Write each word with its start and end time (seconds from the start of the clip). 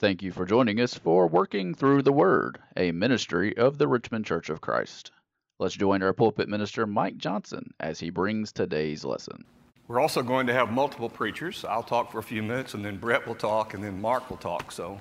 Thank 0.00 0.22
you 0.22 0.30
for 0.30 0.46
joining 0.46 0.80
us 0.80 0.94
for 0.94 1.26
Working 1.26 1.74
Through 1.74 2.02
the 2.02 2.12
Word, 2.12 2.60
a 2.76 2.92
ministry 2.92 3.56
of 3.56 3.78
the 3.78 3.88
Richmond 3.88 4.24
Church 4.24 4.48
of 4.48 4.60
Christ. 4.60 5.10
Let's 5.58 5.74
join 5.74 6.04
our 6.04 6.12
pulpit 6.12 6.48
minister, 6.48 6.86
Mike 6.86 7.16
Johnson, 7.18 7.74
as 7.80 7.98
he 7.98 8.08
brings 8.08 8.52
today's 8.52 9.04
lesson. 9.04 9.44
We're 9.88 9.98
also 9.98 10.22
going 10.22 10.46
to 10.46 10.52
have 10.52 10.70
multiple 10.70 11.08
preachers. 11.08 11.64
I'll 11.64 11.82
talk 11.82 12.12
for 12.12 12.20
a 12.20 12.22
few 12.22 12.44
minutes, 12.44 12.74
and 12.74 12.84
then 12.84 12.96
Brett 12.96 13.26
will 13.26 13.34
talk, 13.34 13.74
and 13.74 13.82
then 13.82 14.00
Mark 14.00 14.30
will 14.30 14.36
talk. 14.36 14.70
So, 14.70 15.00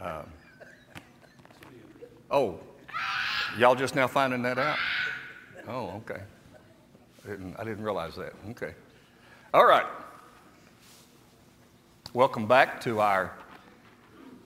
uh, 0.00 0.22
oh, 2.30 2.60
y'all 3.58 3.74
just 3.74 3.96
now 3.96 4.06
finding 4.06 4.42
that 4.42 4.58
out? 4.58 4.78
Oh, 5.66 6.00
okay. 6.08 6.22
I 7.24 7.30
didn't, 7.30 7.56
I 7.58 7.64
didn't 7.64 7.82
realize 7.82 8.14
that. 8.14 8.34
Okay. 8.50 8.74
All 9.52 9.66
right. 9.66 9.86
Welcome 12.14 12.46
back 12.46 12.80
to 12.82 13.00
our 13.00 13.32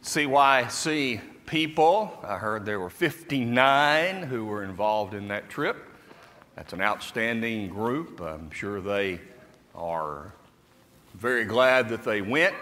CYC 0.05 1.23
people. 1.47 2.13
I 2.23 2.37
heard 2.37 2.67
there 2.67 2.79
were 2.79 2.91
59 2.91 4.25
who 4.25 4.45
were 4.45 4.63
involved 4.63 5.15
in 5.15 5.29
that 5.29 5.49
trip. 5.49 5.89
That's 6.57 6.75
an 6.75 6.83
outstanding 6.83 7.71
group. 7.71 8.21
I'm 8.21 8.51
sure 8.51 8.83
they 8.83 9.19
are 9.75 10.35
very 11.15 11.47
glad 11.47 11.89
that 11.89 12.05
they 12.05 12.21
went. 12.21 12.55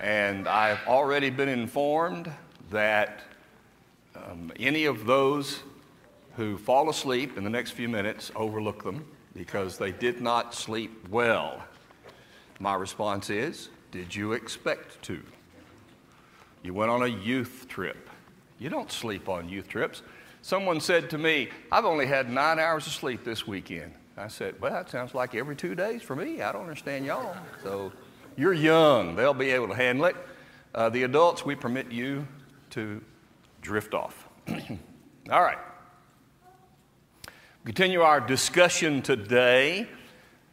And 0.00 0.48
I've 0.48 0.84
already 0.88 1.30
been 1.30 1.48
informed 1.48 2.28
that 2.72 3.20
um, 4.16 4.50
any 4.58 4.86
of 4.86 5.06
those 5.06 5.62
who 6.34 6.58
fall 6.58 6.90
asleep 6.90 7.38
in 7.38 7.44
the 7.44 7.50
next 7.50 7.70
few 7.70 7.88
minutes 7.88 8.32
overlook 8.34 8.82
them 8.82 9.06
because 9.36 9.78
they 9.78 9.92
did 9.92 10.20
not 10.20 10.56
sleep 10.56 11.08
well. 11.08 11.62
My 12.58 12.74
response 12.74 13.30
is 13.30 13.68
Did 13.92 14.12
you 14.12 14.32
expect 14.32 15.00
to? 15.02 15.22
You 16.64 16.72
went 16.72 16.90
on 16.90 17.02
a 17.02 17.06
youth 17.06 17.66
trip. 17.68 18.08
You 18.58 18.70
don't 18.70 18.90
sleep 18.90 19.28
on 19.28 19.50
youth 19.50 19.68
trips. 19.68 20.02
Someone 20.40 20.80
said 20.80 21.10
to 21.10 21.18
me, 21.18 21.50
I've 21.70 21.84
only 21.84 22.06
had 22.06 22.30
nine 22.30 22.58
hours 22.58 22.86
of 22.86 22.94
sleep 22.94 23.22
this 23.22 23.46
weekend. 23.46 23.92
I 24.16 24.28
said, 24.28 24.60
Well, 24.60 24.72
that 24.72 24.88
sounds 24.88 25.14
like 25.14 25.34
every 25.34 25.56
two 25.56 25.74
days 25.74 26.02
for 26.02 26.16
me. 26.16 26.40
I 26.40 26.52
don't 26.52 26.62
understand 26.62 27.04
y'all. 27.04 27.36
So 27.62 27.92
you're 28.36 28.54
young, 28.54 29.14
they'll 29.14 29.34
be 29.34 29.50
able 29.50 29.68
to 29.68 29.74
handle 29.74 30.06
it. 30.06 30.16
Uh, 30.74 30.88
the 30.88 31.02
adults, 31.02 31.44
we 31.44 31.54
permit 31.54 31.92
you 31.92 32.26
to 32.70 33.00
drift 33.60 33.92
off. 33.92 34.28
All 34.48 35.42
right. 35.42 35.58
Continue 37.64 38.00
our 38.00 38.20
discussion 38.20 39.02
today. 39.02 39.86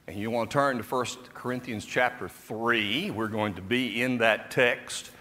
And 0.08 0.20
you 0.20 0.30
want 0.30 0.50
to 0.50 0.54
turn 0.54 0.78
to 0.78 0.84
1 0.84 1.06
Corinthians 1.34 1.86
chapter 1.86 2.28
3. 2.28 3.12
We're 3.12 3.28
going 3.28 3.54
to 3.54 3.62
be 3.62 4.02
in 4.02 4.18
that 4.18 4.52
text. 4.52 5.12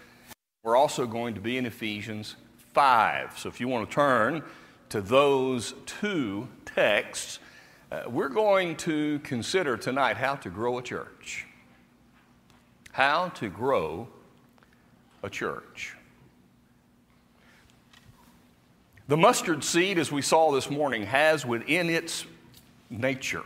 We're 0.63 0.75
also 0.75 1.07
going 1.07 1.33
to 1.33 1.41
be 1.41 1.57
in 1.57 1.65
Ephesians 1.65 2.35
5. 2.73 3.39
So 3.39 3.49
if 3.49 3.59
you 3.59 3.67
want 3.67 3.89
to 3.89 3.95
turn 3.95 4.43
to 4.89 5.01
those 5.01 5.73
two 5.87 6.49
texts, 6.65 7.39
uh, 7.91 8.03
we're 8.07 8.29
going 8.29 8.75
to 8.77 9.17
consider 9.19 9.75
tonight 9.75 10.17
how 10.17 10.35
to 10.35 10.51
grow 10.51 10.77
a 10.77 10.83
church. 10.83 11.47
How 12.91 13.29
to 13.29 13.49
grow 13.49 14.07
a 15.23 15.31
church. 15.31 15.95
The 19.07 19.17
mustard 19.17 19.63
seed, 19.63 19.97
as 19.97 20.11
we 20.11 20.21
saw 20.21 20.51
this 20.51 20.69
morning, 20.69 21.07
has 21.07 21.43
within 21.43 21.89
its 21.89 22.25
nature 22.87 23.45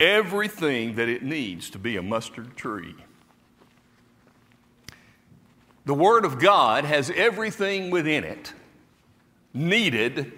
everything 0.00 0.96
that 0.96 1.08
it 1.08 1.22
needs 1.22 1.70
to 1.70 1.78
be 1.78 1.96
a 1.96 2.02
mustard 2.02 2.56
tree. 2.56 2.96
The 5.84 5.94
Word 5.94 6.24
of 6.24 6.38
God 6.38 6.84
has 6.84 7.10
everything 7.10 7.90
within 7.90 8.22
it 8.22 8.52
needed 9.52 10.32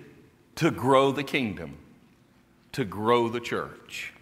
to 0.56 0.70
grow 0.70 1.12
the 1.12 1.22
kingdom, 1.22 1.76
to 2.72 2.84
grow 2.84 3.28
the 3.28 3.40
church. 3.40 4.12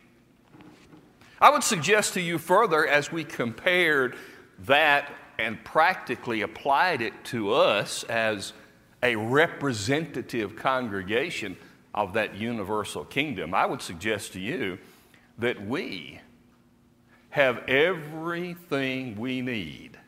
I 1.40 1.50
would 1.50 1.62
suggest 1.62 2.14
to 2.14 2.20
you 2.20 2.38
further 2.38 2.86
as 2.86 3.12
we 3.12 3.24
compared 3.24 4.16
that 4.60 5.12
and 5.38 5.62
practically 5.64 6.42
applied 6.42 7.00
it 7.02 7.12
to 7.24 7.52
us 7.52 8.04
as 8.04 8.52
a 9.02 9.16
representative 9.16 10.56
congregation 10.56 11.56
of 11.94 12.14
that 12.14 12.36
universal 12.36 13.04
kingdom, 13.04 13.54
I 13.54 13.66
would 13.66 13.82
suggest 13.82 14.32
to 14.32 14.40
you 14.40 14.78
that 15.38 15.66
we 15.66 16.20
have 17.30 17.58
everything 17.68 19.16
we 19.16 19.40
need 19.40 19.98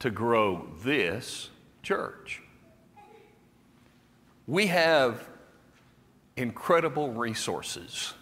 to 0.00 0.10
grow 0.10 0.68
this 0.82 1.50
church. 1.82 2.42
We 4.46 4.66
have 4.66 5.26
incredible 6.36 7.10
resources. 7.12 8.14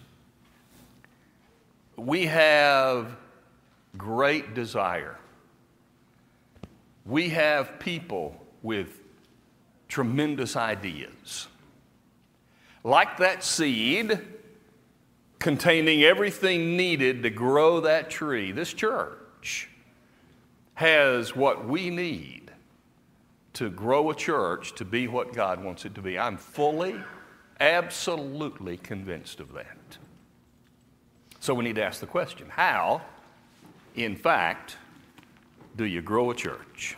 We 1.97 2.27
have 2.27 3.15
great 3.97 4.53
desire. 4.53 5.17
We 7.05 7.29
have 7.29 7.79
people 7.79 8.39
with 8.61 9.01
tremendous 9.87 10.55
ideas. 10.55 11.47
Like 12.83 13.17
that 13.17 13.43
seed 13.43 14.19
containing 15.39 16.03
everything 16.03 16.77
needed 16.77 17.23
to 17.23 17.29
grow 17.29 17.81
that 17.81 18.09
tree, 18.09 18.51
this 18.51 18.73
church 18.73 19.69
has 20.75 21.35
what 21.35 21.67
we 21.67 21.89
need 21.89 22.51
to 23.53 23.69
grow 23.69 24.09
a 24.09 24.15
church 24.15 24.73
to 24.75 24.85
be 24.85 25.07
what 25.07 25.33
God 25.33 25.63
wants 25.63 25.85
it 25.85 25.93
to 25.95 26.01
be. 26.01 26.17
I'm 26.17 26.37
fully, 26.37 26.95
absolutely 27.59 28.77
convinced 28.77 29.39
of 29.39 29.53
that. 29.53 29.97
So 31.39 31.53
we 31.53 31.63
need 31.63 31.75
to 31.75 31.83
ask 31.83 31.99
the 31.99 32.07
question 32.07 32.47
how, 32.49 33.01
in 33.95 34.15
fact, 34.15 34.77
do 35.75 35.85
you 35.85 36.01
grow 36.01 36.31
a 36.31 36.35
church? 36.35 36.97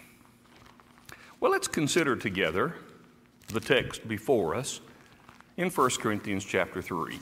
Well, 1.39 1.51
let's 1.51 1.67
consider 1.67 2.15
together 2.15 2.75
the 3.47 3.59
text 3.59 4.07
before 4.07 4.55
us 4.55 4.81
in 5.57 5.69
1 5.69 5.89
Corinthians 5.99 6.45
chapter 6.45 6.81
3. 6.81 7.19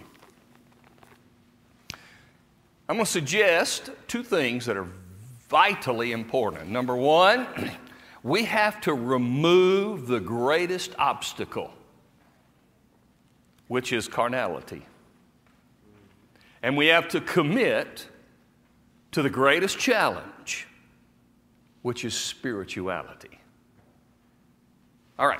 I'm 2.89 2.97
going 2.97 3.05
to 3.05 3.11
suggest 3.11 3.89
two 4.07 4.23
things 4.23 4.65
that 4.65 4.77
are 4.77 4.87
vitally 5.53 6.13
important. 6.13 6.67
Number 6.67 6.95
one, 6.95 7.45
we 8.23 8.45
have 8.45 8.81
to 8.81 8.91
remove 8.95 10.07
the 10.07 10.19
greatest 10.19 10.95
obstacle, 10.97 11.71
which 13.67 13.93
is 13.93 14.07
carnality. 14.07 14.83
And 16.63 16.75
we 16.75 16.87
have 16.87 17.07
to 17.09 17.21
commit 17.21 18.07
to 19.11 19.21
the 19.21 19.29
greatest 19.29 19.77
challenge, 19.77 20.65
which 21.83 22.03
is 22.03 22.15
spirituality. 22.15 23.39
All 25.19 25.27
right. 25.27 25.39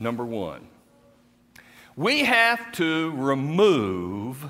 Number 0.00 0.24
one, 0.24 0.66
we 1.94 2.24
have 2.24 2.72
to 2.72 3.12
remove 3.12 4.44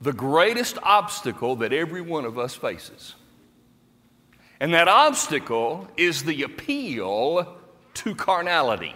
the 0.00 0.12
greatest 0.12 0.78
obstacle 0.82 1.56
that 1.56 1.72
every 1.72 2.00
one 2.00 2.24
of 2.24 2.38
us 2.38 2.54
faces. 2.54 3.14
And 4.60 4.74
that 4.74 4.88
obstacle 4.88 5.88
is 5.96 6.24
the 6.24 6.42
appeal 6.42 7.56
to 7.94 8.14
carnality. 8.14 8.94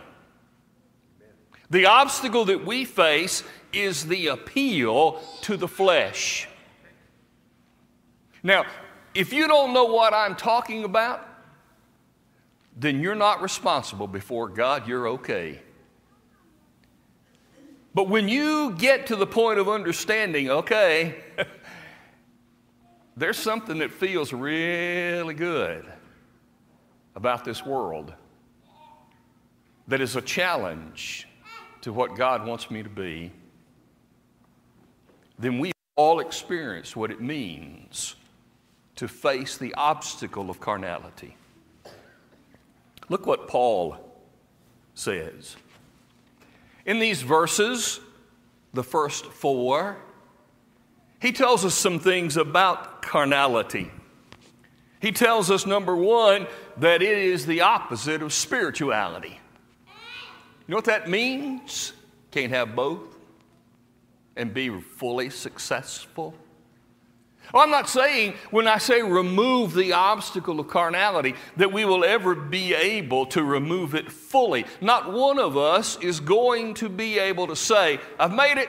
The 1.70 1.86
obstacle 1.86 2.44
that 2.46 2.64
we 2.64 2.84
face 2.84 3.42
is 3.72 4.06
the 4.06 4.28
appeal 4.28 5.22
to 5.42 5.56
the 5.56 5.68
flesh. 5.68 6.48
Now, 8.42 8.64
if 9.14 9.32
you 9.32 9.46
don't 9.48 9.72
know 9.72 9.84
what 9.84 10.12
I'm 10.12 10.36
talking 10.36 10.84
about, 10.84 11.26
then 12.76 13.00
you're 13.00 13.14
not 13.14 13.42
responsible 13.42 14.06
before 14.06 14.48
God, 14.48 14.88
you're 14.88 15.08
okay. 15.08 15.60
But 17.94 18.08
when 18.08 18.28
you 18.28 18.72
get 18.72 19.06
to 19.08 19.16
the 19.16 19.26
point 19.26 19.58
of 19.58 19.68
understanding, 19.68 20.48
okay, 20.50 21.22
there's 23.16 23.36
something 23.36 23.78
that 23.78 23.90
feels 23.90 24.32
really 24.32 25.34
good 25.34 25.84
about 27.14 27.44
this 27.44 27.64
world 27.64 28.14
that 29.88 30.00
is 30.00 30.16
a 30.16 30.22
challenge 30.22 31.28
to 31.82 31.92
what 31.92 32.16
God 32.16 32.46
wants 32.46 32.70
me 32.70 32.82
to 32.82 32.88
be, 32.88 33.30
then 35.38 35.58
we 35.58 35.72
all 35.96 36.20
experience 36.20 36.96
what 36.96 37.10
it 37.10 37.20
means 37.20 38.14
to 38.96 39.08
face 39.08 39.58
the 39.58 39.74
obstacle 39.74 40.48
of 40.48 40.60
carnality. 40.60 41.36
Look 43.08 43.26
what 43.26 43.48
Paul 43.48 43.98
says. 44.94 45.56
In 46.84 46.98
these 46.98 47.22
verses, 47.22 48.00
the 48.72 48.82
first 48.82 49.26
four, 49.26 49.96
he 51.20 51.32
tells 51.32 51.64
us 51.64 51.74
some 51.74 51.98
things 52.00 52.36
about 52.36 53.02
carnality. 53.02 53.90
He 55.00 55.12
tells 55.12 55.50
us, 55.50 55.66
number 55.66 55.96
one, 55.96 56.46
that 56.76 57.02
it 57.02 57.18
is 57.18 57.46
the 57.46 57.60
opposite 57.60 58.22
of 58.22 58.32
spirituality. 58.32 59.40
You 59.86 60.72
know 60.72 60.76
what 60.76 60.84
that 60.86 61.08
means? 61.08 61.92
Can't 62.30 62.52
have 62.52 62.74
both 62.74 63.16
and 64.36 64.54
be 64.54 64.68
fully 64.80 65.28
successful. 65.28 66.34
Well, 67.52 67.62
I'm 67.62 67.70
not 67.70 67.88
saying 67.88 68.34
when 68.50 68.66
I 68.66 68.78
say 68.78 69.02
remove 69.02 69.74
the 69.74 69.92
obstacle 69.92 70.58
of 70.58 70.68
carnality 70.68 71.34
that 71.58 71.72
we 71.72 71.84
will 71.84 72.02
ever 72.04 72.34
be 72.34 72.72
able 72.74 73.26
to 73.26 73.42
remove 73.42 73.94
it 73.94 74.10
fully. 74.10 74.64
Not 74.80 75.12
one 75.12 75.38
of 75.38 75.56
us 75.56 75.98
is 76.00 76.20
going 76.20 76.74
to 76.74 76.88
be 76.88 77.18
able 77.18 77.48
to 77.48 77.56
say, 77.56 78.00
I've 78.18 78.32
made 78.32 78.56
it. 78.56 78.68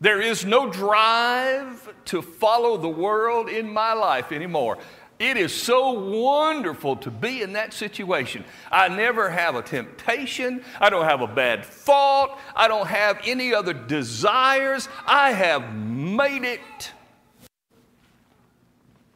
There 0.00 0.20
is 0.20 0.44
no 0.44 0.70
drive 0.70 1.92
to 2.06 2.22
follow 2.22 2.76
the 2.76 2.88
world 2.88 3.48
in 3.48 3.70
my 3.70 3.92
life 3.92 4.32
anymore. 4.32 4.78
It 5.18 5.36
is 5.36 5.54
so 5.54 5.92
wonderful 5.92 6.96
to 6.96 7.10
be 7.10 7.42
in 7.42 7.52
that 7.52 7.72
situation. 7.72 8.44
I 8.70 8.88
never 8.88 9.30
have 9.30 9.54
a 9.54 9.62
temptation. 9.62 10.64
I 10.80 10.90
don't 10.90 11.04
have 11.04 11.20
a 11.20 11.28
bad 11.28 11.64
thought. 11.64 12.38
I 12.56 12.66
don't 12.66 12.88
have 12.88 13.20
any 13.24 13.54
other 13.54 13.72
desires. 13.72 14.88
I 15.06 15.30
have 15.30 15.74
made 15.74 16.44
it. 16.44 16.60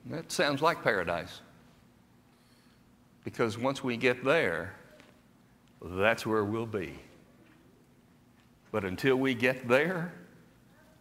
That 0.08 0.32
sounds 0.32 0.62
like 0.62 0.82
paradise. 0.82 1.40
Because 3.24 3.58
once 3.58 3.84
we 3.84 3.96
get 3.96 4.24
there, 4.24 4.74
that's 5.82 6.24
where 6.24 6.44
we'll 6.44 6.66
be. 6.66 6.98
But 8.72 8.84
until 8.84 9.16
we 9.16 9.34
get 9.34 9.68
there, 9.68 10.12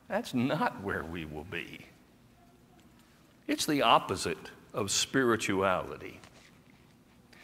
that's 0.07 0.33
not 0.33 0.81
where 0.83 1.03
we 1.03 1.25
will 1.25 1.45
be. 1.45 1.85
It's 3.47 3.65
the 3.65 3.81
opposite 3.81 4.51
of 4.73 4.91
spirituality. 4.91 6.19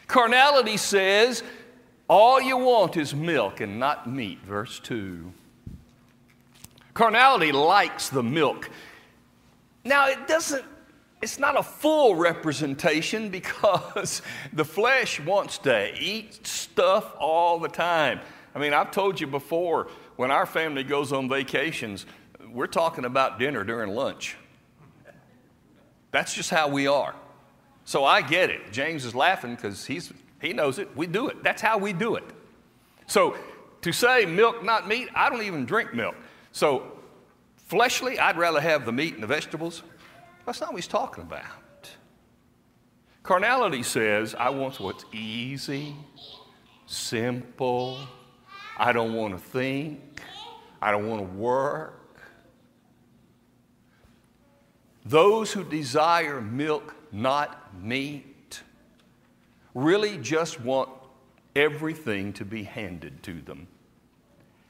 Carnality 0.06 0.76
says, 0.76 1.42
all 2.08 2.40
you 2.40 2.58
want 2.58 2.96
is 2.96 3.14
milk 3.14 3.60
and 3.60 3.78
not 3.78 4.08
meat, 4.08 4.38
verse 4.40 4.78
2. 4.80 5.32
Carnality 6.92 7.52
likes 7.52 8.10
the 8.10 8.22
milk. 8.22 8.70
Now, 9.84 10.08
it 10.08 10.26
doesn't, 10.26 10.64
it's 11.24 11.38
not 11.38 11.58
a 11.58 11.62
full 11.62 12.14
representation 12.14 13.28
because 13.38 14.22
the 14.52 14.64
flesh 14.64 15.18
wants 15.18 15.58
to 15.58 15.92
eat 15.98 16.46
stuff 16.46 17.16
all 17.18 17.58
the 17.58 17.68
time. 17.68 18.20
I 18.54 18.58
mean, 18.60 18.72
I've 18.72 18.92
told 18.92 19.20
you 19.20 19.26
before, 19.26 19.88
when 20.16 20.30
our 20.30 20.46
family 20.46 20.84
goes 20.84 21.12
on 21.12 21.28
vacations, 21.28 22.06
we're 22.52 22.68
talking 22.68 23.04
about 23.04 23.38
dinner 23.38 23.64
during 23.64 23.94
lunch. 23.94 24.36
That's 26.12 26.34
just 26.34 26.50
how 26.50 26.68
we 26.68 26.86
are. 26.86 27.16
So 27.84 28.04
I 28.04 28.20
get 28.22 28.50
it. 28.50 28.70
James 28.70 29.04
is 29.04 29.14
laughing 29.14 29.56
because 29.56 29.84
he's 29.84 30.12
he 30.40 30.52
knows 30.52 30.78
it. 30.78 30.94
We 30.94 31.06
do 31.06 31.28
it. 31.28 31.42
That's 31.42 31.62
how 31.62 31.78
we 31.78 31.92
do 31.92 32.16
it. 32.16 32.24
So 33.06 33.36
to 33.80 33.92
say 33.92 34.26
milk, 34.26 34.62
not 34.62 34.86
meat, 34.86 35.08
I 35.14 35.30
don't 35.30 35.42
even 35.42 35.64
drink 35.64 35.94
milk. 35.94 36.14
So 36.52 36.92
fleshly, 37.56 38.18
I'd 38.18 38.36
rather 38.36 38.60
have 38.60 38.84
the 38.84 38.92
meat 38.92 39.14
and 39.14 39.22
the 39.22 39.26
vegetables. 39.26 39.82
That's 40.46 40.60
not 40.60 40.72
what 40.72 40.76
he's 40.76 40.86
talking 40.86 41.22
about. 41.22 41.44
Carnality 43.22 43.82
says, 43.82 44.34
I 44.34 44.50
want 44.50 44.78
what's 44.80 45.04
easy, 45.12 45.96
simple. 46.86 47.98
I 48.76 48.92
don't 48.92 49.14
want 49.14 49.34
to 49.34 49.40
think. 49.40 50.20
I 50.82 50.90
don't 50.90 51.08
want 51.08 51.22
to 51.22 51.38
work. 51.38 52.20
Those 55.06 55.52
who 55.52 55.64
desire 55.64 56.40
milk, 56.40 56.94
not 57.12 57.74
meat, 57.82 58.62
really 59.74 60.18
just 60.18 60.60
want 60.60 60.90
everything 61.56 62.32
to 62.34 62.44
be 62.44 62.64
handed 62.64 63.22
to 63.22 63.40
them. 63.40 63.66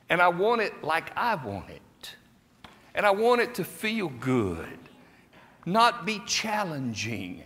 And 0.09 0.21
I 0.21 0.29
want 0.29 0.61
it 0.61 0.85
like 0.85 1.11
I 1.17 1.35
want 1.35 1.71
it. 1.71 2.15
And 2.95 3.05
I 3.05 3.11
want 3.11 3.41
it 3.41 3.55
to 3.57 3.65
feel 3.65 4.09
good, 4.09 4.79
not 5.67 6.07
be 6.07 6.21
challenging. 6.27 7.43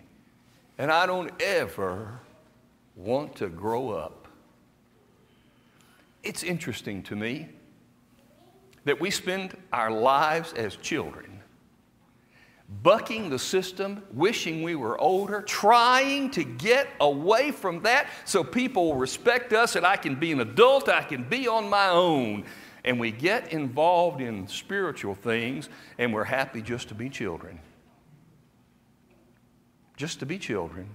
And 0.79 0.91
I 0.91 1.07
don't 1.07 1.31
ever 1.41 2.21
want 2.97 3.37
to 3.37 3.49
grow 3.49 3.91
up. 3.91 4.29
It's 6.23 6.43
interesting 6.43 7.03
to 7.05 7.17
me 7.17 7.49
that 8.85 9.01
we 9.01 9.11
spend 9.11 9.57
our 9.73 9.91
lives 9.91 10.53
as 10.53 10.77
children 10.77 11.39
bucking 12.83 13.31
the 13.31 13.39
system, 13.39 14.03
wishing 14.13 14.63
we 14.63 14.75
were 14.75 15.01
older, 15.01 15.41
trying 15.43 16.31
to 16.31 16.45
get 16.45 16.87
away 17.01 17.51
from 17.51 17.83
that 17.83 18.09
so 18.25 18.45
people 18.45 18.87
will 18.87 18.97
respect 18.97 19.53
us 19.53 19.75
and 19.75 19.87
I 19.87 19.97
can 19.97 20.17
be 20.17 20.33
an 20.33 20.41
adult, 20.41 20.89
I 20.89 21.03
can 21.03 21.25
be 21.25 21.49
on 21.49 21.69
my 21.69 21.89
own. 21.89 22.45
And 22.85 23.01
we 23.01 23.11
get 23.11 23.53
involved 23.53 24.21
in 24.21 24.47
spiritual 24.47 25.15
things 25.15 25.69
and 25.99 26.13
we're 26.13 26.25
happy 26.25 26.61
just 26.61 26.89
to 26.89 26.95
be 26.95 27.09
children. 27.09 27.59
Just 29.99 30.21
to 30.21 30.27
be 30.27 30.39
children. 30.39 30.89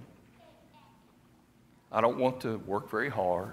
I 1.92 2.00
don't 2.00 2.16
want 2.16 2.40
to 2.40 2.56
work 2.66 2.90
very 2.90 3.10
hard. 3.10 3.52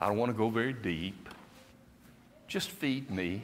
I 0.00 0.06
don't 0.06 0.16
want 0.16 0.30
to 0.30 0.38
go 0.38 0.48
very 0.48 0.72
deep. 0.72 1.28
Just 2.46 2.70
feed 2.70 3.10
me. 3.10 3.42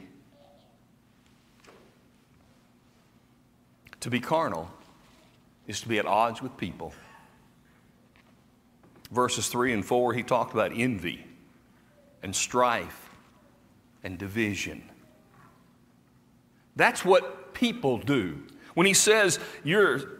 To 3.99 4.09
be 4.09 4.21
carnal 4.21 4.71
is 5.67 5.81
to 5.81 5.89
be 5.89 5.99
at 5.99 6.05
odds 6.05 6.41
with 6.41 6.55
people. 6.55 6.93
Verses 9.11 9.49
3 9.49 9.73
and 9.73 9.85
4, 9.85 10.13
he 10.13 10.23
talked 10.23 10.53
about 10.53 10.71
envy 10.73 11.25
and 12.23 12.33
strife 12.33 13.09
and 14.01 14.17
division. 14.17 14.81
That's 16.77 17.03
what 17.03 17.53
people 17.53 17.97
do. 17.97 18.41
When 18.75 18.87
he 18.87 18.93
says 18.93 19.39
you're 19.65 20.18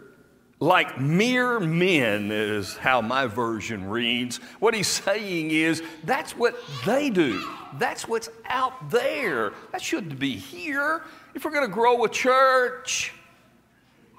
like 0.60 1.00
mere 1.00 1.60
men, 1.60 2.32
is 2.32 2.76
how 2.76 3.02
my 3.02 3.26
version 3.28 3.90
reads, 3.90 4.38
what 4.60 4.74
he's 4.74 4.88
saying 4.88 5.52
is 5.52 5.82
that's 6.04 6.36
what 6.36 6.56
they 6.86 7.10
do. 7.10 7.42
That's 7.78 8.08
what's 8.08 8.30
out 8.46 8.90
there. 8.90 9.54
That 9.72 9.82
shouldn't 9.82 10.20
be 10.20 10.36
here. 10.36 11.04
If 11.34 11.46
we're 11.46 11.52
going 11.52 11.68
to 11.68 11.74
grow 11.74 12.04
a 12.04 12.10
church, 12.10 13.14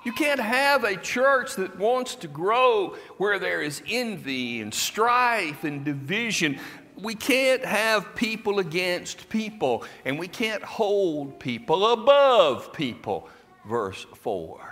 you 0.05 0.13
can't 0.13 0.41
have 0.41 0.85
a 0.85 0.97
church 0.97 1.57
that 1.57 1.79
wants 1.79 2.15
to 2.17 2.29
grow 2.29 2.97
where 3.19 3.39
there 3.39 3.61
is 3.61 3.83
envy 3.87 4.63
and 4.63 4.73
strife 4.73 5.65
and 5.65 5.85
division. 5.85 6.59
We 6.97 7.15
can't 7.15 7.63
have 7.65 8.15
people 8.15 8.61
against 8.61 9.29
people, 9.29 9.85
and 10.06 10.19
we 10.19 10.29
can't 10.29 10.63
hold 10.63 11.39
people 11.39 11.93
above 11.93 12.73
people. 12.73 13.29
Verse 13.67 14.06
4. 14.15 14.69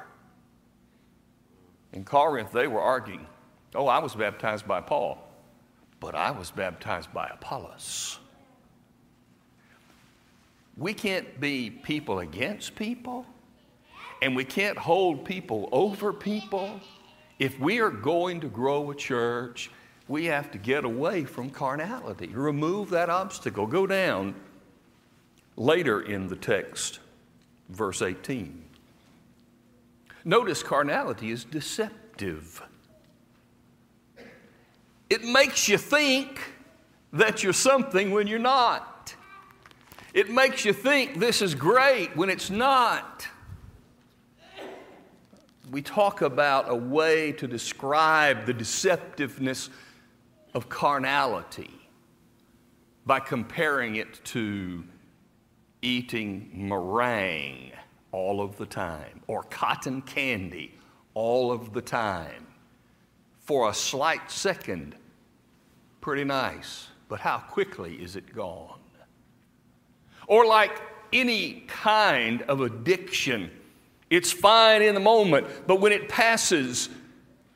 In 1.99 2.05
Corinth, 2.05 2.53
they 2.53 2.69
were 2.69 2.81
arguing, 2.81 3.27
Oh, 3.75 3.89
I 3.89 3.99
was 3.99 4.15
baptized 4.15 4.69
by 4.69 4.81
Paul, 4.81 5.19
but 5.99 6.15
I 6.15 6.31
was 6.31 6.53
baptized 6.53 7.13
by 7.13 7.27
Apollos. 7.27 8.21
We 10.77 10.95
can't 10.95 11.41
be 11.41 11.71
people 11.71 12.21
against 12.21 12.77
people 12.77 13.27
and 14.23 14.37
we 14.37 14.45
can't 14.45 14.79
hold 14.79 15.25
people 15.25 15.69
over 15.73 16.13
people. 16.13 16.81
If 17.41 17.59
we 17.59 17.81
are 17.81 17.91
going 17.91 18.43
to 18.43 18.49
grow 18.49 18.93
a 18.93 18.95
church, 18.95 19.69
we 20.07 20.27
have 20.27 20.53
to 20.53 20.59
get 20.59 20.85
away 20.85 21.25
from 21.25 21.51
carnality, 21.51 22.29
remove 22.29 22.91
that 22.91 23.11
obstacle, 23.11 23.67
go 23.67 23.89
down 23.89 24.37
later 25.57 26.01
in 26.01 26.29
the 26.29 26.37
text, 26.37 27.01
verse 27.69 28.03
18. 28.03 28.68
Notice 30.25 30.63
carnality 30.63 31.31
is 31.31 31.45
deceptive. 31.45 32.63
It 35.09 35.25
makes 35.25 35.69
you 35.69 35.79
think 35.79 36.41
that 37.13 37.43
you're 37.43 37.53
something 37.53 38.11
when 38.11 38.27
you're 38.27 38.39
not. 38.39 39.15
It 40.13 40.31
makes 40.31 40.65
you 40.65 40.73
think 40.73 41.19
this 41.19 41.41
is 41.41 41.55
great 41.55 42.17
when 42.17 42.29
it's 42.31 42.51
not 42.51 43.29
we 45.71 45.83
talk 45.83 46.23
about 46.23 46.71
a 46.71 46.75
way 46.75 47.33
to 47.33 47.47
describe 47.47 48.47
the 48.47 48.55
deceptiveness 48.55 49.69
of 50.55 50.69
carnality 50.69 51.71
by 53.05 53.21
comparing 53.21 53.97
it 53.97 54.21
to 54.25 54.85
eating 55.83 56.51
meringue 56.55 57.73
all 58.13 58.41
of 58.41 58.57
the 58.57 58.67
time 58.67 59.23
or 59.27 59.43
cotton 59.45 60.03
candy 60.03 60.75
all 61.15 61.51
of 61.53 61.73
the 61.73 61.83
time. 61.83 62.47
For 63.41 63.71
a 63.71 63.75
slight 63.75 64.31
second, 64.31 64.95
pretty 66.01 66.25
nice, 66.25 66.89
but 67.09 67.21
how 67.21 67.39
quickly 67.39 67.95
is 67.97 68.17
it 68.17 68.35
gone? 68.35 68.81
Or 70.27 70.47
like 70.47 70.81
any 71.13 71.65
kind 71.67 72.43
of 72.43 72.61
addiction 72.61 73.51
It's 74.11 74.33
fine 74.33 74.83
in 74.83 74.95
the 74.95 75.01
moment, 75.01 75.47
but 75.67 75.81
when 75.81 75.93
it 75.93 76.09
passes, 76.09 76.89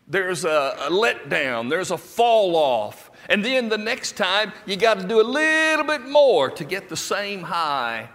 there's 0.06 0.44
a, 0.44 0.76
a 0.78 0.90
letdown, 0.90 1.70
there's 1.70 1.90
a 1.90 1.96
fall 1.96 2.56
off. 2.56 3.10
And 3.28 3.44
then 3.44 3.68
the 3.68 3.78
next 3.78 4.16
time, 4.16 4.52
you 4.66 4.76
got 4.76 5.00
to 5.00 5.06
do 5.06 5.20
a 5.20 5.22
little 5.22 5.84
bit 5.84 6.06
more 6.06 6.50
to 6.50 6.64
get 6.64 6.88
the 6.88 6.96
same 6.96 7.42
high. 7.42 8.10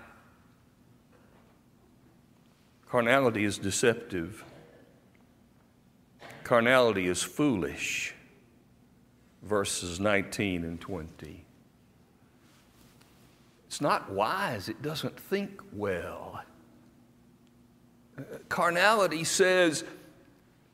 Carnality 2.90 3.44
is 3.44 3.58
deceptive. 3.58 4.44
Carnality 6.44 7.08
is 7.08 7.22
foolish. 7.22 8.14
Verses 9.44 10.00
19 10.00 10.64
and 10.64 10.80
20. 10.80 11.46
It's 13.68 13.82
not 13.82 14.10
wise, 14.12 14.70
it 14.70 14.82
doesn't 14.82 15.20
think 15.20 15.62
well. 15.74 16.42
Carnality 18.50 19.24
says, 19.26 19.84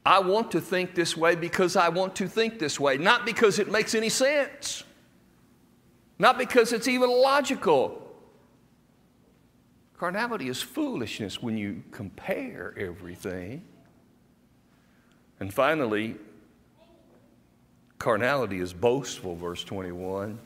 I 0.05 0.20
want 0.20 0.51
to 0.51 0.62
think 0.62 0.96
this 0.96 1.17
way 1.17 1.36
because 1.36 1.75
I 1.75 1.89
want 1.89 2.15
to 2.17 2.27
think 2.27 2.60
this 2.60 2.79
way, 2.79 2.98
not 2.98 3.25
because 3.25 3.58
it 3.58 3.72
makes 3.72 3.96
any 3.96 4.10
sense, 4.10 4.84
not 6.20 6.38
because 6.38 6.72
it's 6.72 6.88
even 6.88 7.10
logical. 7.10 8.02
Carnality 10.03 10.50
is 10.50 10.62
foolishness 10.62 11.41
when 11.41 11.55
you 11.55 11.81
compare 11.91 12.75
everything. 12.77 13.63
And 15.39 15.53
finally, 15.53 16.17
carnality 18.00 18.60
is 18.60 18.74
boastful, 18.74 19.38
verse 19.38 19.63
21. 19.63 20.39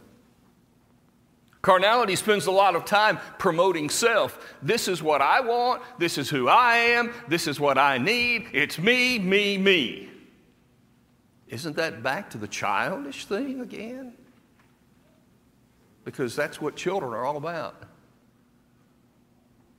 Carnality 1.63 2.15
spends 2.15 2.45
a 2.45 2.51
lot 2.51 2.75
of 2.75 2.85
time 2.85 3.17
promoting 3.39 3.89
self. 3.89 4.37
This 4.61 4.87
is 4.87 5.01
what 5.01 5.23
I 5.23 5.41
want. 5.41 5.81
This 5.97 6.19
is 6.19 6.29
who 6.29 6.47
I 6.47 6.75
am. 6.75 7.11
This 7.27 7.47
is 7.47 7.59
what 7.59 7.79
I 7.79 7.97
need. 7.97 8.49
It's 8.53 8.77
me, 8.77 9.17
me, 9.17 9.57
me. 9.57 10.07
Isn't 11.47 11.77
that 11.77 12.03
back 12.03 12.29
to 12.29 12.37
the 12.37 12.47
childish 12.47 13.25
thing 13.25 13.61
again? 13.61 14.13
Because 16.05 16.35
that's 16.35 16.61
what 16.61 16.75
children 16.75 17.11
are 17.13 17.25
all 17.25 17.37
about. 17.37 17.87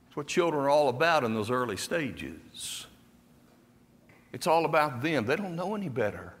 It's 0.09 0.17
what 0.17 0.25
children 0.25 0.63
are 0.63 0.69
all 0.71 0.89
about 0.89 1.23
in 1.23 1.35
those 1.35 1.51
early 1.51 1.77
stages. 1.77 2.87
It's 4.33 4.47
all 4.47 4.65
about 4.65 5.03
them. 5.03 5.27
They 5.27 5.35
don't 5.35 5.55
know 5.55 5.75
any 5.75 5.87
better. 5.87 6.33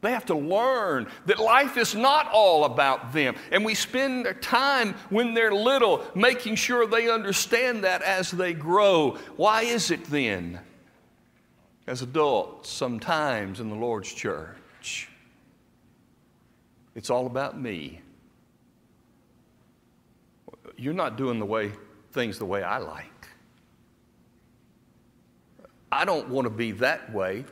They 0.00 0.12
have 0.12 0.26
to 0.26 0.36
learn 0.36 1.08
that 1.26 1.40
life 1.40 1.76
is 1.76 1.96
not 1.96 2.30
all 2.32 2.64
about 2.64 3.12
them. 3.12 3.34
And 3.50 3.64
we 3.64 3.74
spend 3.74 4.24
their 4.24 4.34
time 4.34 4.94
when 5.10 5.34
they're 5.34 5.52
little 5.52 6.04
making 6.14 6.54
sure 6.54 6.86
they 6.86 7.10
understand 7.10 7.82
that 7.82 8.02
as 8.02 8.30
they 8.30 8.54
grow. 8.54 9.18
Why 9.36 9.62
is 9.62 9.90
it 9.90 10.04
then, 10.04 10.60
as 11.88 12.00
adults, 12.00 12.70
sometimes 12.70 13.58
in 13.58 13.68
the 13.70 13.74
Lord's 13.74 14.12
church, 14.12 15.08
it's 16.94 17.10
all 17.10 17.26
about 17.26 17.60
me? 17.60 18.00
You're 20.76 20.94
not 20.94 21.16
doing 21.16 21.40
the 21.40 21.46
way 21.46 21.72
things 22.12 22.38
the 22.38 22.44
way 22.44 22.62
I 22.62 22.78
like. 22.78 23.28
I 25.92 26.04
don't 26.04 26.28
want 26.28 26.46
to 26.46 26.50
be 26.50 26.72
that 26.72 27.12
way. 27.12 27.44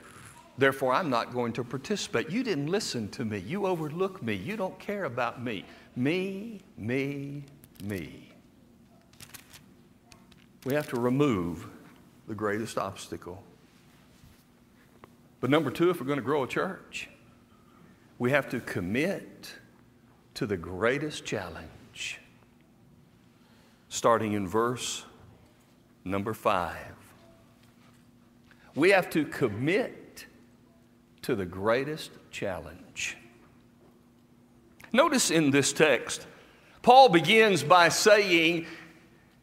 Therefore, 0.58 0.92
I'm 0.92 1.10
not 1.10 1.32
going 1.32 1.52
to 1.54 1.64
participate. 1.64 2.30
You 2.30 2.42
didn't 2.42 2.66
listen 2.66 3.08
to 3.10 3.24
me. 3.24 3.38
You 3.38 3.66
overlook 3.66 4.22
me. 4.22 4.34
You 4.34 4.56
don't 4.56 4.78
care 4.78 5.04
about 5.04 5.42
me. 5.42 5.64
Me, 5.96 6.60
me, 6.76 7.44
me. 7.84 8.32
We 10.64 10.74
have 10.74 10.88
to 10.88 11.00
remove 11.00 11.66
the 12.26 12.34
greatest 12.34 12.76
obstacle. 12.76 13.42
But 15.40 15.50
number 15.50 15.70
two, 15.70 15.90
if 15.90 16.00
we're 16.00 16.06
going 16.06 16.18
to 16.18 16.24
grow 16.24 16.42
a 16.42 16.48
church, 16.48 17.08
we 18.18 18.32
have 18.32 18.50
to 18.50 18.60
commit 18.60 19.54
to 20.34 20.46
the 20.46 20.56
greatest 20.56 21.24
challenge. 21.24 22.20
Starting 23.98 24.34
in 24.34 24.46
verse 24.46 25.04
number 26.04 26.32
five. 26.32 26.94
We 28.76 28.90
have 28.90 29.10
to 29.10 29.24
commit 29.24 30.24
to 31.22 31.34
the 31.34 31.44
greatest 31.44 32.12
challenge. 32.30 33.16
Notice 34.92 35.32
in 35.32 35.50
this 35.50 35.72
text, 35.72 36.28
Paul 36.80 37.08
begins 37.08 37.64
by 37.64 37.88
saying, 37.88 38.66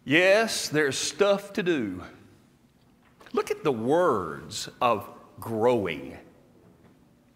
Yes, 0.06 0.70
there's 0.70 0.98
stuff 0.98 1.52
to 1.52 1.62
do. 1.62 2.02
Look 3.34 3.52
at 3.52 3.66
the 3.66 3.74
words 3.74 4.70
of 4.82 5.10
growing 5.38 6.18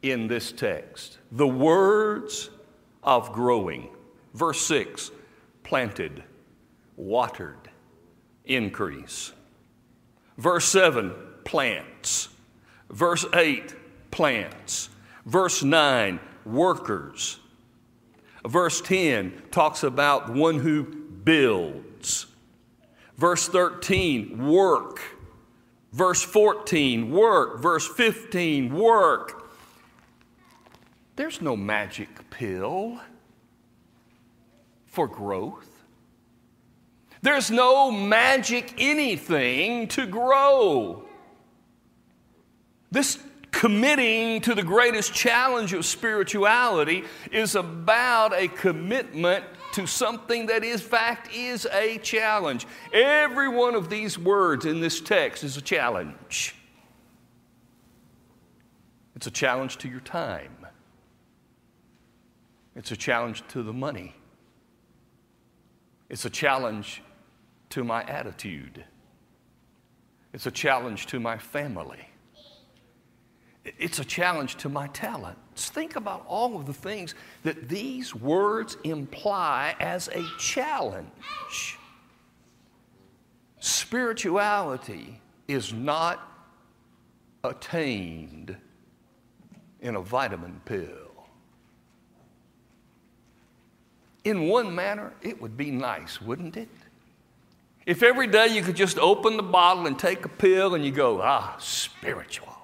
in 0.04 0.30
this 0.30 0.54
text. 0.54 1.18
The 1.34 1.46
words 1.46 2.50
of 3.04 3.34
growing. 3.34 3.90
Verse 4.34 4.62
6 4.62 5.12
planted, 5.64 6.24
watered, 7.00 7.70
increase. 8.46 9.32
Verse 10.38 10.66
7 10.66 11.14
plants. 11.46 12.30
Verse 12.90 13.26
8 13.34 13.74
plants. 14.12 14.90
Verse 15.26 15.64
9, 15.64 16.20
workers. 16.46 17.40
Verse 18.46 18.82
10 18.82 19.44
talks 19.52 19.84
about 19.84 20.34
one 20.34 20.60
who 20.60 20.84
builds. 20.84 22.26
Verse 23.18 23.48
13, 23.48 24.48
work. 24.48 25.00
Verse 25.92 26.22
14, 26.22 27.12
work. 27.12 27.62
Verse 27.62 27.88
15, 27.88 28.74
work. 28.74 29.50
There's 31.16 31.42
no 31.42 31.56
magic 31.56 32.30
pill 32.30 33.00
for 34.88 35.08
growth. 35.08 35.69
There's 37.22 37.52
no 37.52 37.92
magic 37.92 38.76
anything 38.78 39.88
to 39.90 40.06
grow. 40.06 41.06
This 42.92 43.20
committing 43.52 44.42
to 44.42 44.56
the 44.56 44.64
greatest 44.64 45.14
challenge 45.14 45.74
of 45.74 45.86
spirituality 45.86 47.04
is 47.32 47.56
about 47.56 48.34
a 48.34 48.48
commitment 48.48 49.44
to 49.74 49.86
something 49.86 50.46
that 50.48 50.64
in 50.64 50.78
fact 50.78 51.34
is 51.34 51.68
a 51.74 51.98
challenge. 52.00 52.66
Every 52.94 53.50
one 53.50 53.76
of 53.76 53.90
these 53.90 54.18
words 54.18 54.66
in 54.66 54.80
this 54.80 55.02
text 55.02 55.44
is 55.44 55.58
a 55.58 55.62
challenge. 55.62 56.56
It's 59.16 59.28
a 59.28 59.32
challenge 59.32 59.78
to 59.80 59.90
your 59.90 60.00
time. 60.00 60.66
It's 62.76 62.92
a 62.92 62.98
challenge 62.98 63.44
to 63.50 63.62
the 63.62 63.74
money. 63.74 64.16
It's 66.10 66.24
a 66.24 66.30
challenge 66.30 67.04
to 67.70 67.84
my 67.84 68.04
attitude. 68.04 68.84
It's 70.34 70.46
a 70.46 70.52
challenge 70.52 71.08
to 71.08 71.20
my 71.20 71.38
family. 71.38 72.08
It's 73.66 74.00
a 74.00 74.06
challenge 74.06 74.56
to 74.58 74.70
my 74.70 74.88
talents. 74.88 75.70
Think 75.70 75.96
about 75.96 76.26
all 76.28 76.56
of 76.56 76.66
the 76.66 76.74
things 76.74 77.14
that 77.44 77.68
these 77.68 78.16
words 78.16 78.78
imply 78.84 79.76
as 79.80 80.08
a 80.10 80.24
challenge. 80.40 81.78
Spirituality 83.60 85.20
is 85.48 85.74
not 85.74 86.30
attained 87.44 88.56
in 89.82 89.96
a 89.96 90.02
vitamin 90.02 90.62
pill. 90.66 91.10
In 94.24 94.48
one 94.48 94.74
manner, 94.74 95.14
it 95.22 95.42
would 95.42 95.58
be 95.58 95.72
nice, 95.72 96.22
wouldn't 96.22 96.58
it? 96.58 96.70
If 97.90 98.04
every 98.04 98.28
day 98.28 98.50
you 98.56 98.62
could 98.62 98.76
just 98.76 99.00
open 99.00 99.36
the 99.36 99.42
bottle 99.42 99.88
and 99.88 99.98
take 99.98 100.24
a 100.24 100.30
pill 100.30 100.76
and 100.76 100.86
you 100.86 100.92
go, 100.92 101.24
ah, 101.24 101.56
spiritual. 101.58 102.56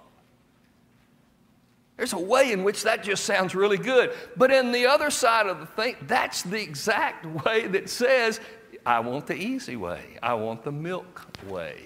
There's 1.98 2.14
a 2.14 2.20
way 2.20 2.52
in 2.52 2.64
which 2.64 2.84
that 2.84 3.02
just 3.02 3.24
sounds 3.24 3.56
really 3.56 3.80
good. 3.80 4.14
But 4.38 4.52
in 4.52 4.72
the 4.72 4.86
other 4.86 5.10
side 5.10 5.48
of 5.48 5.60
the 5.60 5.66
thing, 5.66 5.96
that's 6.04 6.44
the 6.44 6.62
exact 6.62 7.26
way 7.44 7.66
that 7.66 7.90
says, 7.90 8.40
I 8.86 9.00
want 9.00 9.26
the 9.26 9.34
easy 9.34 9.76
way, 9.76 10.20
I 10.22 10.36
want 10.36 10.64
the 10.64 10.72
milk 10.72 11.26
way. 11.48 11.86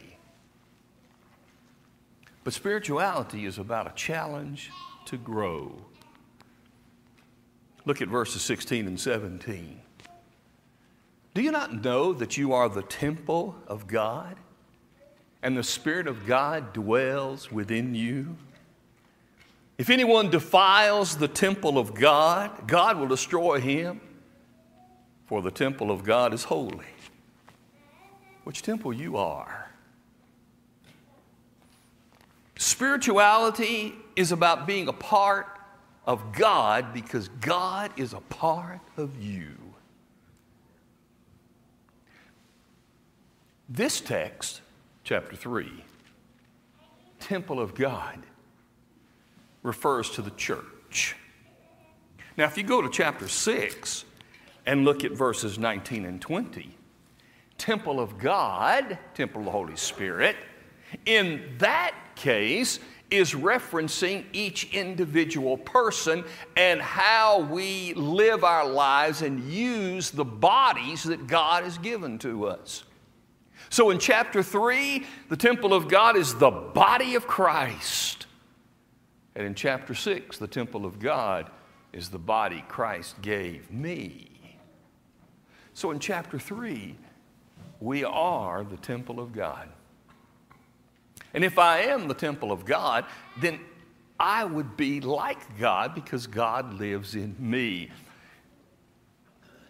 But 2.43 2.51
spirituality 2.51 3.45
is 3.45 3.57
about 3.57 3.87
a 3.87 3.93
challenge 3.95 4.69
to 5.05 5.15
grow. 5.15 5.77
Look 7.85 8.01
at 8.01 8.09
verses 8.09 8.41
16 8.41 8.85
and 8.85 8.99
17. 8.99 9.79
Do 11.39 11.45
you 11.45 11.53
not 11.53 11.85
know 11.85 12.11
that 12.11 12.35
you 12.35 12.51
are 12.51 12.67
the 12.67 12.81
temple 12.81 13.55
of 13.65 13.87
God 13.87 14.35
and 15.41 15.55
the 15.55 15.63
Spirit 15.63 16.05
of 16.05 16.27
God 16.27 16.73
dwells 16.73 17.49
within 17.49 17.95
you? 17.95 18.35
If 19.77 19.89
anyone 19.89 20.29
defiles 20.29 21.15
the 21.15 21.29
temple 21.29 21.77
of 21.77 21.93
God, 21.93 22.67
God 22.67 22.99
will 22.99 23.07
destroy 23.07 23.61
him, 23.61 24.01
for 25.27 25.41
the 25.41 25.49
temple 25.49 25.91
of 25.91 26.03
God 26.03 26.33
is 26.33 26.43
holy. 26.43 26.91
Which 28.43 28.61
temple 28.61 28.91
you 28.91 29.15
are? 29.15 29.71
Spirituality 32.57 33.95
is 34.17 34.33
about 34.33 34.67
being 34.67 34.89
a 34.89 34.93
part 34.93 35.47
of 36.05 36.33
God 36.33 36.93
because 36.93 37.29
God 37.39 37.93
is 37.95 38.11
a 38.11 38.19
part 38.19 38.81
of 38.97 39.23
you. 39.23 39.55
This 43.71 44.01
text, 44.01 44.61
chapter 45.03 45.35
3, 45.35 45.83
temple 47.19 47.59
of 47.59 47.75
God, 47.75 48.17
refers 49.61 50.09
to 50.11 50.23
the 50.23 50.31
church. 50.31 51.15
Now, 52.35 52.45
if 52.45 52.57
you 52.57 52.63
go 52.63 52.81
to 52.81 52.89
chapter 52.89 53.27
6 53.27 54.05
and 54.65 54.85
look 54.85 55.03
at 55.03 55.11
verses 55.11 55.59
19 55.59 56.05
and 56.05 56.19
20, 56.19 56.75
temple 57.59 57.99
of 57.99 58.17
God, 58.17 58.97
temple 59.13 59.41
of 59.41 59.45
the 59.45 59.51
Holy 59.51 59.75
Spirit, 59.75 60.35
in 61.05 61.53
that 61.59 61.93
case 62.15 62.79
is 63.11 63.33
referencing 63.33 64.25
each 64.33 64.73
individual 64.73 65.57
person 65.57 66.23
and 66.57 66.81
how 66.81 67.41
we 67.41 67.93
live 67.93 68.43
our 68.43 68.67
lives 68.67 69.21
and 69.21 69.43
use 69.43 70.09
the 70.09 70.25
bodies 70.25 71.03
that 71.03 71.27
God 71.27 71.63
has 71.63 71.77
given 71.77 72.17
to 72.19 72.47
us. 72.47 72.85
So 73.69 73.91
in 73.91 73.99
chapter 73.99 74.41
3, 74.41 75.05
the 75.29 75.37
temple 75.37 75.73
of 75.73 75.87
God 75.87 76.17
is 76.17 76.35
the 76.35 76.49
body 76.49 77.15
of 77.15 77.27
Christ. 77.27 78.25
And 79.35 79.45
in 79.45 79.53
chapter 79.55 79.93
6, 79.93 80.37
the 80.37 80.47
temple 80.47 80.85
of 80.85 80.99
God 80.99 81.49
is 81.93 82.09
the 82.09 82.19
body 82.19 82.63
Christ 82.67 83.21
gave 83.21 83.71
me. 83.71 84.57
So 85.73 85.91
in 85.91 85.99
chapter 85.99 86.39
3, 86.39 86.95
we 87.79 88.03
are 88.03 88.63
the 88.63 88.77
temple 88.77 89.19
of 89.19 89.31
God. 89.31 89.69
And 91.33 91.43
if 91.43 91.59
I 91.59 91.81
am 91.81 92.07
the 92.07 92.13
temple 92.15 92.51
of 92.51 92.65
God, 92.65 93.05
then 93.39 93.59
I 94.19 94.43
would 94.43 94.75
be 94.75 94.99
like 94.99 95.59
God 95.59 95.95
because 95.95 96.27
God 96.27 96.73
lives 96.73 97.15
in 97.15 97.35
me. 97.39 97.91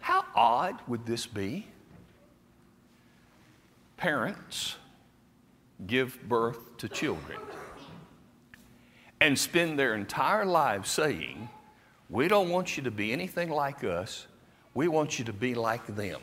How 0.00 0.24
odd 0.34 0.80
would 0.88 1.06
this 1.06 1.26
be? 1.26 1.66
Parents 4.00 4.76
give 5.86 6.18
birth 6.26 6.78
to 6.78 6.88
children 6.88 7.38
and 9.20 9.38
spend 9.38 9.78
their 9.78 9.94
entire 9.94 10.46
lives 10.46 10.90
saying, 10.90 11.50
We 12.08 12.26
don't 12.26 12.48
want 12.48 12.78
you 12.78 12.82
to 12.84 12.90
be 12.90 13.12
anything 13.12 13.50
like 13.50 13.84
us, 13.84 14.26
we 14.72 14.88
want 14.88 15.18
you 15.18 15.26
to 15.26 15.34
be 15.34 15.54
like 15.54 15.86
them. 15.94 16.20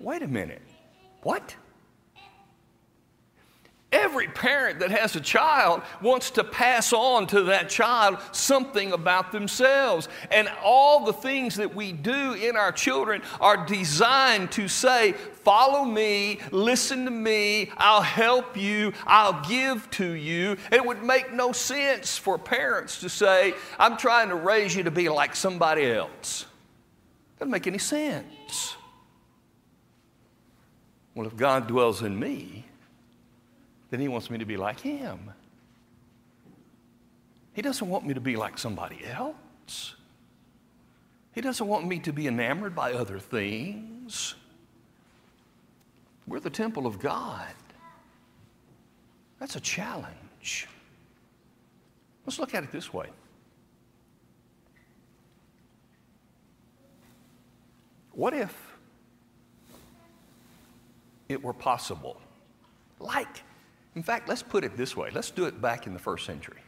Wait 0.00 0.22
a 0.22 0.28
minute. 0.28 0.62
What? 1.22 1.54
Every 3.96 4.28
parent 4.28 4.80
that 4.80 4.90
has 4.90 5.16
a 5.16 5.20
child 5.20 5.80
wants 6.02 6.30
to 6.32 6.44
pass 6.44 6.92
on 6.92 7.26
to 7.28 7.44
that 7.44 7.70
child 7.70 8.18
something 8.30 8.92
about 8.92 9.32
themselves. 9.32 10.06
And 10.30 10.50
all 10.62 11.06
the 11.06 11.14
things 11.14 11.54
that 11.56 11.74
we 11.74 11.92
do 11.92 12.34
in 12.34 12.56
our 12.56 12.72
children 12.72 13.22
are 13.40 13.64
designed 13.64 14.52
to 14.52 14.68
say, 14.68 15.12
Follow 15.12 15.84
me, 15.84 16.40
listen 16.50 17.06
to 17.06 17.10
me, 17.10 17.70
I'll 17.78 18.02
help 18.02 18.54
you, 18.54 18.92
I'll 19.06 19.42
give 19.48 19.88
to 19.92 20.12
you. 20.12 20.58
It 20.70 20.84
would 20.84 21.02
make 21.02 21.32
no 21.32 21.52
sense 21.52 22.18
for 22.18 22.36
parents 22.36 23.00
to 23.00 23.08
say, 23.08 23.54
I'm 23.78 23.96
trying 23.96 24.28
to 24.28 24.34
raise 24.34 24.76
you 24.76 24.82
to 24.82 24.90
be 24.90 25.08
like 25.08 25.34
somebody 25.34 25.86
else. 25.86 26.44
Doesn't 27.38 27.50
make 27.50 27.66
any 27.66 27.78
sense. 27.78 28.76
Well, 31.14 31.26
if 31.26 31.36
God 31.36 31.66
dwells 31.66 32.02
in 32.02 32.18
me, 32.18 32.65
then 33.90 34.00
He 34.00 34.08
wants 34.08 34.30
me 34.30 34.38
to 34.38 34.44
be 34.44 34.56
like 34.56 34.80
Him. 34.80 35.32
He 37.52 37.62
doesn't 37.62 37.88
want 37.88 38.06
me 38.06 38.14
to 38.14 38.20
be 38.20 38.36
like 38.36 38.58
somebody 38.58 39.00
else. 39.04 39.94
He 41.32 41.40
doesn't 41.40 41.66
want 41.66 41.86
me 41.86 41.98
to 42.00 42.12
be 42.12 42.26
enamored 42.26 42.74
by 42.74 42.92
other 42.92 43.18
things. 43.18 44.34
We're 46.26 46.40
the 46.40 46.50
temple 46.50 46.86
of 46.86 46.98
God. 46.98 47.54
That's 49.38 49.56
a 49.56 49.60
challenge. 49.60 50.66
Let's 52.24 52.38
look 52.38 52.54
at 52.54 52.64
it 52.64 52.72
this 52.72 52.92
way. 52.92 53.08
What 58.12 58.32
if 58.32 58.76
it 61.28 61.42
were 61.42 61.52
possible, 61.52 62.20
like 62.98 63.42
in 63.96 64.02
fact, 64.02 64.28
let's 64.28 64.42
put 64.42 64.62
it 64.62 64.76
this 64.76 64.96
way 64.96 65.10
let's 65.10 65.30
do 65.30 65.46
it 65.46 65.60
back 65.60 65.86
in 65.86 65.92
the 65.92 65.98
first 65.98 66.24
century 66.24 66.60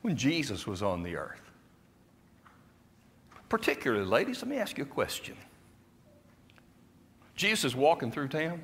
when 0.00 0.16
Jesus 0.16 0.66
was 0.66 0.82
on 0.82 1.02
the 1.02 1.16
earth. 1.16 1.40
Particularly, 3.48 4.06
ladies, 4.06 4.42
let 4.42 4.48
me 4.48 4.56
ask 4.56 4.78
you 4.78 4.84
a 4.84 4.86
question. 4.86 5.36
Jesus 7.36 7.66
is 7.66 7.76
walking 7.76 8.10
through 8.10 8.28
town, 8.28 8.62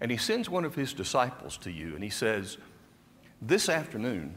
and 0.00 0.10
he 0.10 0.16
sends 0.16 0.48
one 0.48 0.64
of 0.64 0.74
his 0.74 0.92
disciples 0.92 1.56
to 1.58 1.70
you, 1.70 1.94
and 1.94 2.04
he 2.04 2.10
says, 2.10 2.58
This 3.40 3.68
afternoon, 3.68 4.36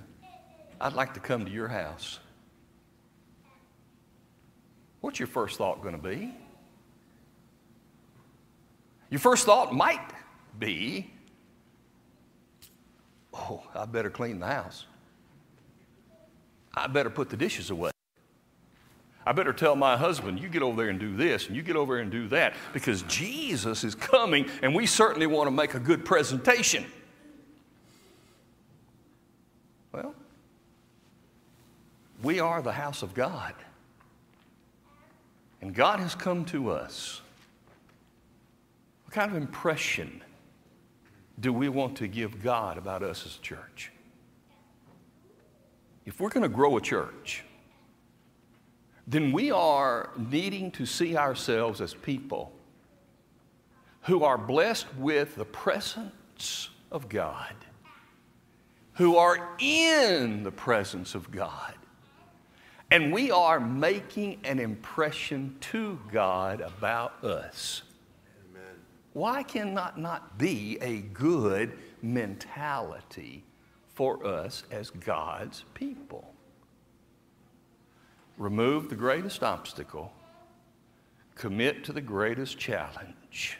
I'd 0.80 0.94
like 0.94 1.14
to 1.16 1.20
come 1.20 1.46
to 1.46 1.52
your 1.52 1.68
house. 1.68 2.20
What's 5.02 5.20
your 5.20 5.28
first 5.28 5.58
thought 5.58 5.82
going 5.82 5.96
to 5.96 6.02
be? 6.02 6.34
Your 9.10 9.20
first 9.20 9.46
thought 9.46 9.76
might 9.76 10.14
be, 10.58 11.12
oh, 13.34 13.64
I 13.74 13.86
better 13.86 14.10
clean 14.10 14.40
the 14.40 14.48
house. 14.48 14.86
I 16.76 16.88
better 16.88 17.10
put 17.10 17.30
the 17.30 17.38
dishes 17.38 17.70
away. 17.70 17.92
I 19.26 19.32
better 19.32 19.54
tell 19.54 19.76
my 19.76 19.96
husband, 19.96 20.40
you 20.40 20.50
get 20.50 20.62
over 20.62 20.82
there 20.82 20.90
and 20.90 21.00
do 21.00 21.16
this, 21.16 21.48
and 21.48 21.56
you 21.56 21.62
get 21.62 21.76
over 21.76 21.94
there 21.94 22.02
and 22.02 22.12
do 22.12 22.28
that, 22.30 22.56
because 22.74 23.04
Jesus 23.04 23.84
is 23.84 23.96
coming, 23.96 24.50
and 24.62 24.76
we 24.76 24.86
certainly 24.86 25.28
want 25.28 25.48
to 25.48 25.52
make 25.52 25.76
a 25.76 25.80
good 25.80 26.04
presentation. 26.04 26.86
Well, 29.92 30.16
we 32.24 32.40
are 32.40 32.62
the 32.62 32.72
house 32.72 33.04
of 33.04 33.14
God. 33.14 33.54
And 35.62 35.74
God 35.74 36.00
has 36.00 36.16
come 36.16 36.44
to 36.46 36.72
us. 36.72 37.22
What 39.06 39.14
kind 39.14 39.32
of 39.32 39.38
impression 39.38 40.23
do 41.40 41.52
we 41.52 41.70
want 41.70 41.98
to 41.98 42.08
give 42.08 42.42
God 42.44 42.78
about 42.78 43.04
us 43.04 43.26
as 43.26 43.38
a 43.38 43.42
church? 43.42 43.92
If 46.06 46.20
we're 46.20 46.30
going 46.30 46.44
to 46.44 46.50
grow 46.50 46.78
a 46.78 46.82
church, 46.82 47.44
then 49.08 49.32
we 49.32 49.52
are 49.52 50.10
needing 50.18 50.72
to 50.72 50.86
see 50.86 51.18
ourselves 51.18 51.82
as 51.82 51.94
people 51.94 52.52
who 54.04 54.24
are 54.24 54.38
blessed 54.38 54.94
with 54.96 55.36
the 55.36 55.46
presence 55.46 56.70
of 56.92 57.10
God, 57.10 57.56
who 58.94 59.18
are 59.18 59.56
in 59.60 60.44
the 60.44 60.52
presence 60.52 61.16
of 61.16 61.32
God. 61.32 61.74
And 62.92 63.12
we 63.12 63.32
are 63.32 63.60
making 63.60 64.40
an 64.44 64.60
impression 64.60 65.56
to 65.72 66.00
God 66.12 66.62
about 66.62 67.24
us. 67.24 67.82
Why 69.14 69.44
can 69.44 69.76
that 69.76 69.98
not 69.98 70.40
be 70.40 70.78
a 70.82 71.02
good 71.02 71.78
mentality 72.02 73.44
for 73.94 74.26
us 74.26 74.64
as 74.72 74.90
God's 74.90 75.64
people? 75.76 76.34
Remove 78.38 78.90
the 78.90 78.96
greatest 78.96 79.44
obstacle, 79.44 80.12
commit 81.36 81.84
to 81.84 81.94
the 81.94 82.02
greatest 82.02 82.58
challenge. 82.58 83.60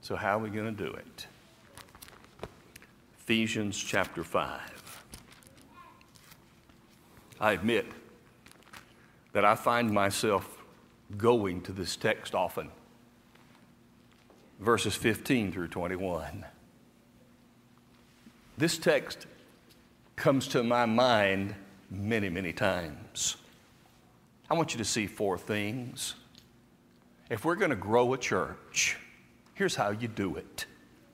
So, 0.00 0.16
how 0.16 0.36
are 0.36 0.42
we 0.42 0.50
going 0.50 0.74
to 0.74 0.84
do 0.84 0.90
it? 0.92 1.26
Ephesians 3.20 3.78
chapter 3.78 4.24
5. 4.24 4.60
I 7.40 7.52
admit 7.52 7.86
that 9.32 9.44
I 9.44 9.54
find 9.54 9.92
myself 9.92 10.58
going 11.16 11.60
to 11.62 11.72
this 11.72 11.94
text 11.94 12.34
often 12.34 12.70
verses 14.64 14.94
15 14.94 15.52
through 15.52 15.68
21. 15.68 16.44
This 18.56 18.78
text 18.78 19.26
comes 20.16 20.48
to 20.48 20.62
my 20.62 20.86
mind 20.86 21.54
many, 21.90 22.30
many 22.30 22.52
times. 22.52 23.36
I 24.50 24.54
want 24.54 24.72
you 24.72 24.78
to 24.78 24.84
see 24.84 25.06
four 25.06 25.36
things. 25.36 26.14
If 27.28 27.44
we're 27.44 27.56
going 27.56 27.70
to 27.70 27.76
grow 27.76 28.14
a 28.14 28.18
church, 28.18 28.96
here's 29.54 29.74
how 29.74 29.90
you 29.90 30.08
do 30.08 30.36
it. 30.36 30.66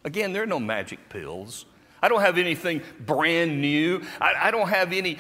Again, 0.05 0.33
there 0.33 0.43
are 0.43 0.47
no 0.47 0.61
magic 0.61 1.09
pills. 1.09 1.67
I 2.03 2.09
don't 2.09 2.21
have 2.21 2.39
anything 2.39 2.83
brand 3.01 3.61
new. 3.61 4.03
I, 4.21 4.35
I 4.43 4.51
don't 4.51 4.69
have 4.69 4.93
any 4.93 5.19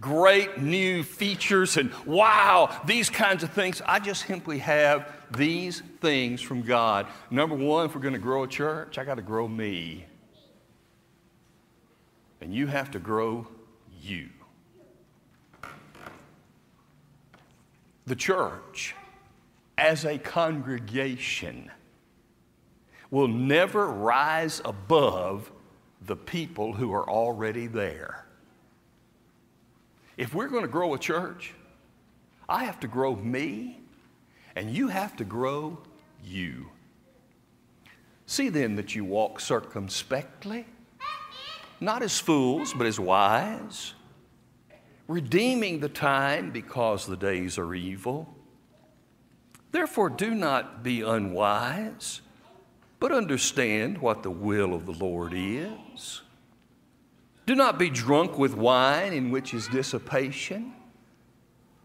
great 0.00 0.58
new 0.58 1.02
features 1.02 1.76
and 1.76 1.92
wow, 2.06 2.80
these 2.86 3.10
kinds 3.10 3.42
of 3.42 3.50
things. 3.52 3.82
I 3.84 3.98
just 3.98 4.26
simply 4.26 4.58
have 4.58 5.12
these 5.36 5.82
things 6.00 6.40
from 6.40 6.62
God. 6.62 7.06
Number 7.30 7.54
one, 7.54 7.86
if 7.86 7.94
we're 7.94 8.00
going 8.00 8.14
to 8.14 8.18
grow 8.18 8.44
a 8.44 8.48
church, 8.48 8.98
I 8.98 9.04
got 9.04 9.16
to 9.16 9.22
grow 9.22 9.46
me. 9.46 10.06
And 12.40 12.54
you 12.54 12.66
have 12.66 12.90
to 12.92 12.98
grow 12.98 13.46
you. 14.00 14.30
The 18.06 18.16
church, 18.16 18.94
as 19.76 20.04
a 20.04 20.18
congregation, 20.18 21.70
will 23.10 23.28
never 23.28 23.86
rise 23.86 24.62
above 24.64 25.52
the 26.00 26.16
people 26.16 26.72
who 26.72 26.92
are 26.94 27.08
already 27.08 27.66
there. 27.66 28.24
If 30.20 30.34
we're 30.34 30.48
going 30.48 30.64
to 30.64 30.68
grow 30.68 30.92
a 30.92 30.98
church, 30.98 31.54
I 32.46 32.64
have 32.64 32.78
to 32.80 32.86
grow 32.86 33.16
me, 33.16 33.80
and 34.54 34.70
you 34.70 34.88
have 34.88 35.16
to 35.16 35.24
grow 35.24 35.78
you. 36.22 36.68
See 38.26 38.50
then 38.50 38.76
that 38.76 38.94
you 38.94 39.02
walk 39.02 39.40
circumspectly, 39.40 40.66
not 41.80 42.02
as 42.02 42.20
fools, 42.20 42.74
but 42.74 42.86
as 42.86 43.00
wise, 43.00 43.94
redeeming 45.08 45.80
the 45.80 45.88
time 45.88 46.50
because 46.50 47.06
the 47.06 47.16
days 47.16 47.56
are 47.56 47.74
evil. 47.74 48.28
Therefore, 49.72 50.10
do 50.10 50.34
not 50.34 50.82
be 50.82 51.00
unwise 51.00 52.20
but 52.98 53.12
understand 53.12 53.96
what 53.96 54.22
the 54.22 54.30
will 54.30 54.74
of 54.74 54.84
the 54.84 54.92
Lord 54.92 55.32
is. 55.34 56.20
Do 57.50 57.56
not 57.56 57.80
be 57.80 57.90
drunk 57.90 58.38
with 58.38 58.54
wine, 58.54 59.12
in 59.12 59.32
which 59.32 59.54
is 59.54 59.66
dissipation, 59.66 60.72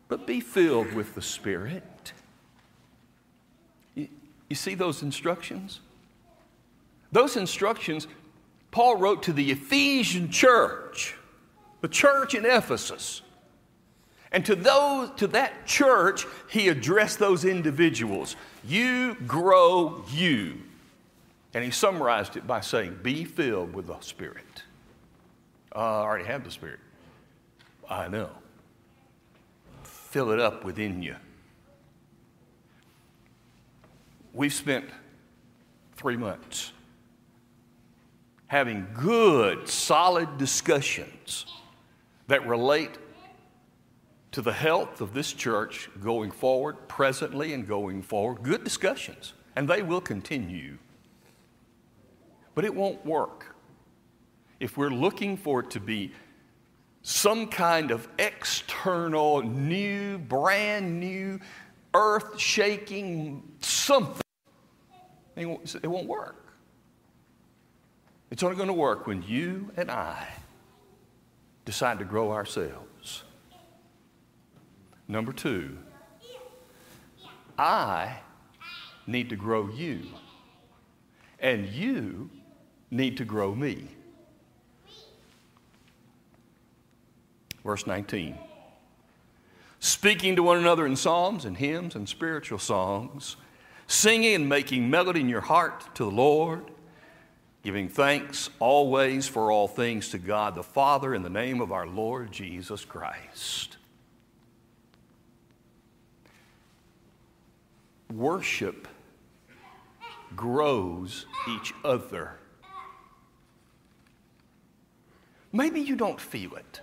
but 0.07 0.27
be 0.27 0.39
filled 0.39 0.93
with 0.93 1.15
the 1.15 1.23
Spirit. 1.23 2.13
You, 3.95 4.07
you 4.47 4.55
see 4.55 4.75
those 4.75 5.01
instructions? 5.01 5.79
Those 7.11 7.35
instructions 7.35 8.07
Paul 8.69 8.97
wrote 8.97 9.23
to 9.23 9.33
the 9.33 9.49
Ephesian 9.49 10.29
church, 10.29 11.15
the 11.81 11.87
church 11.87 12.35
in 12.35 12.45
Ephesus. 12.45 13.23
And 14.31 14.45
to 14.45 14.55
those 14.55 15.09
to 15.15 15.25
that 15.29 15.65
church, 15.65 16.27
he 16.47 16.69
addressed 16.69 17.17
those 17.17 17.43
individuals. 17.43 18.35
You 18.63 19.15
grow 19.25 20.05
you. 20.11 20.61
And 21.55 21.63
he 21.63 21.71
summarized 21.71 22.37
it 22.37 22.45
by 22.45 22.61
saying, 22.61 22.99
Be 23.01 23.23
filled 23.23 23.73
with 23.73 23.87
the 23.87 23.99
Spirit. 24.01 24.54
Uh, 25.75 25.79
I 25.79 26.03
already 26.03 26.25
have 26.25 26.43
the 26.43 26.51
Spirit. 26.51 26.79
I 27.89 28.07
know. 28.07 28.29
Fill 29.83 30.31
it 30.31 30.39
up 30.39 30.63
within 30.63 31.01
you. 31.01 31.15
We've 34.33 34.53
spent 34.53 34.85
three 35.95 36.15
months 36.15 36.71
having 38.47 38.87
good, 38.93 39.67
solid 39.67 40.37
discussions 40.37 41.45
that 42.27 42.47
relate 42.47 42.97
to 44.31 44.41
the 44.41 44.53
health 44.53 45.01
of 45.01 45.13
this 45.13 45.33
church 45.33 45.89
going 46.01 46.31
forward, 46.31 46.87
presently 46.87 47.53
and 47.53 47.67
going 47.67 48.01
forward. 48.01 48.43
Good 48.43 48.63
discussions, 48.63 49.33
and 49.55 49.67
they 49.67 49.81
will 49.81 50.01
continue. 50.01 50.77
But 52.53 52.65
it 52.65 52.73
won't 52.73 53.05
work. 53.05 53.54
If 54.59 54.77
we're 54.77 54.89
looking 54.89 55.37
for 55.37 55.61
it 55.61 55.71
to 55.71 55.79
be 55.79 56.11
some 57.01 57.47
kind 57.47 57.91
of 57.91 58.07
external, 58.17 59.41
new, 59.41 60.17
brand 60.17 60.99
new, 60.99 61.39
earth 61.93 62.39
shaking 62.39 63.43
something, 63.59 64.21
it 65.35 65.87
won't 65.87 66.07
work. 66.07 66.53
It's 68.31 68.43
only 68.43 68.55
going 68.55 68.67
to 68.67 68.73
work 68.73 69.07
when 69.07 69.23
you 69.23 69.71
and 69.77 69.91
I 69.91 70.27
decide 71.63 71.99
to 71.99 72.05
grow 72.05 72.31
ourselves. 72.31 73.23
Number 75.07 75.31
two, 75.31 75.77
I 77.57 78.17
need 79.05 79.29
to 79.29 79.35
grow 79.35 79.69
you, 79.69 80.01
and 81.39 81.67
you 81.67 82.29
need 82.89 83.17
to 83.17 83.25
grow 83.25 83.53
me. 83.53 83.89
Verse 87.65 87.87
19. 87.87 88.37
Speaking 89.79 90.35
to 90.35 90.43
one 90.43 90.57
another 90.57 90.85
in 90.85 90.95
psalms 90.95 91.45
and 91.45 91.57
hymns 91.57 91.95
and 91.95 92.07
spiritual 92.07 92.59
songs, 92.59 93.35
singing 93.87 94.35
and 94.35 94.47
making 94.47 94.89
melody 94.89 95.21
in 95.21 95.29
your 95.29 95.41
heart 95.41 95.95
to 95.95 96.05
the 96.05 96.11
Lord, 96.11 96.71
giving 97.63 97.89
thanks 97.89 98.51
always 98.59 99.27
for 99.27 99.51
all 99.51 99.67
things 99.67 100.09
to 100.09 100.19
God 100.19 100.53
the 100.55 100.63
Father 100.63 101.13
in 101.15 101.23
the 101.23 101.29
name 101.29 101.59
of 101.59 101.71
our 101.71 101.87
Lord 101.87 102.31
Jesus 102.31 102.85
Christ. 102.85 103.77
Worship 108.13 108.87
grows 110.35 111.25
each 111.49 111.73
other. 111.83 112.37
Maybe 115.51 115.81
you 115.81 115.95
don't 115.95 116.21
feel 116.21 116.53
it. 116.55 116.81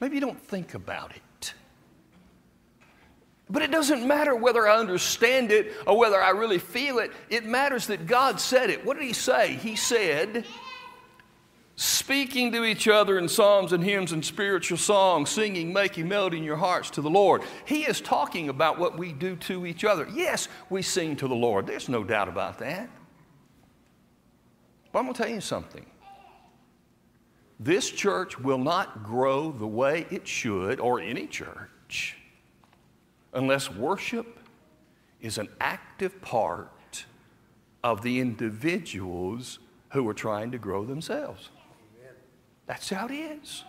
Maybe 0.00 0.14
you 0.14 0.20
don't 0.20 0.40
think 0.40 0.74
about 0.74 1.14
it. 1.14 1.54
But 3.50 3.62
it 3.62 3.70
doesn't 3.70 4.06
matter 4.06 4.34
whether 4.34 4.68
I 4.68 4.76
understand 4.76 5.50
it 5.50 5.72
or 5.86 5.96
whether 5.98 6.22
I 6.22 6.30
really 6.30 6.58
feel 6.58 6.98
it. 6.98 7.12
It 7.30 7.46
matters 7.46 7.86
that 7.86 8.06
God 8.06 8.40
said 8.40 8.68
it. 8.68 8.84
What 8.84 8.98
did 8.98 9.06
He 9.06 9.14
say? 9.14 9.54
He 9.54 9.74
said, 9.74 10.44
speaking 11.74 12.52
to 12.52 12.64
each 12.64 12.88
other 12.88 13.18
in 13.18 13.28
psalms 13.28 13.72
and 13.72 13.82
hymns 13.82 14.12
and 14.12 14.22
spiritual 14.24 14.76
songs, 14.76 15.30
singing, 15.30 15.72
making 15.72 16.08
melody 16.08 16.36
in 16.36 16.44
your 16.44 16.56
hearts 16.56 16.90
to 16.90 17.00
the 17.00 17.08
Lord. 17.08 17.42
He 17.64 17.82
is 17.82 18.00
talking 18.00 18.50
about 18.50 18.78
what 18.78 18.98
we 18.98 19.12
do 19.12 19.34
to 19.36 19.64
each 19.64 19.84
other. 19.84 20.06
Yes, 20.12 20.48
we 20.68 20.82
sing 20.82 21.16
to 21.16 21.28
the 21.28 21.34
Lord. 21.34 21.66
There's 21.66 21.88
no 21.88 22.04
doubt 22.04 22.28
about 22.28 22.58
that. 22.58 22.90
But 24.92 24.98
I'm 24.98 25.04
going 25.06 25.14
to 25.14 25.22
tell 25.22 25.32
you 25.32 25.40
something. 25.40 25.86
This 27.60 27.90
church 27.90 28.38
will 28.38 28.58
not 28.58 29.02
grow 29.02 29.50
the 29.50 29.66
way 29.66 30.06
it 30.10 30.28
should, 30.28 30.78
or 30.78 31.00
any 31.00 31.26
church, 31.26 32.16
unless 33.32 33.70
worship 33.70 34.38
is 35.20 35.38
an 35.38 35.48
active 35.60 36.20
part 36.22 37.04
of 37.82 38.02
the 38.02 38.20
individuals 38.20 39.58
who 39.90 40.08
are 40.08 40.14
trying 40.14 40.52
to 40.52 40.58
grow 40.58 40.84
themselves. 40.84 41.50
That's 42.66 42.90
how 42.90 43.06
it 43.06 43.12
is. 43.12 43.64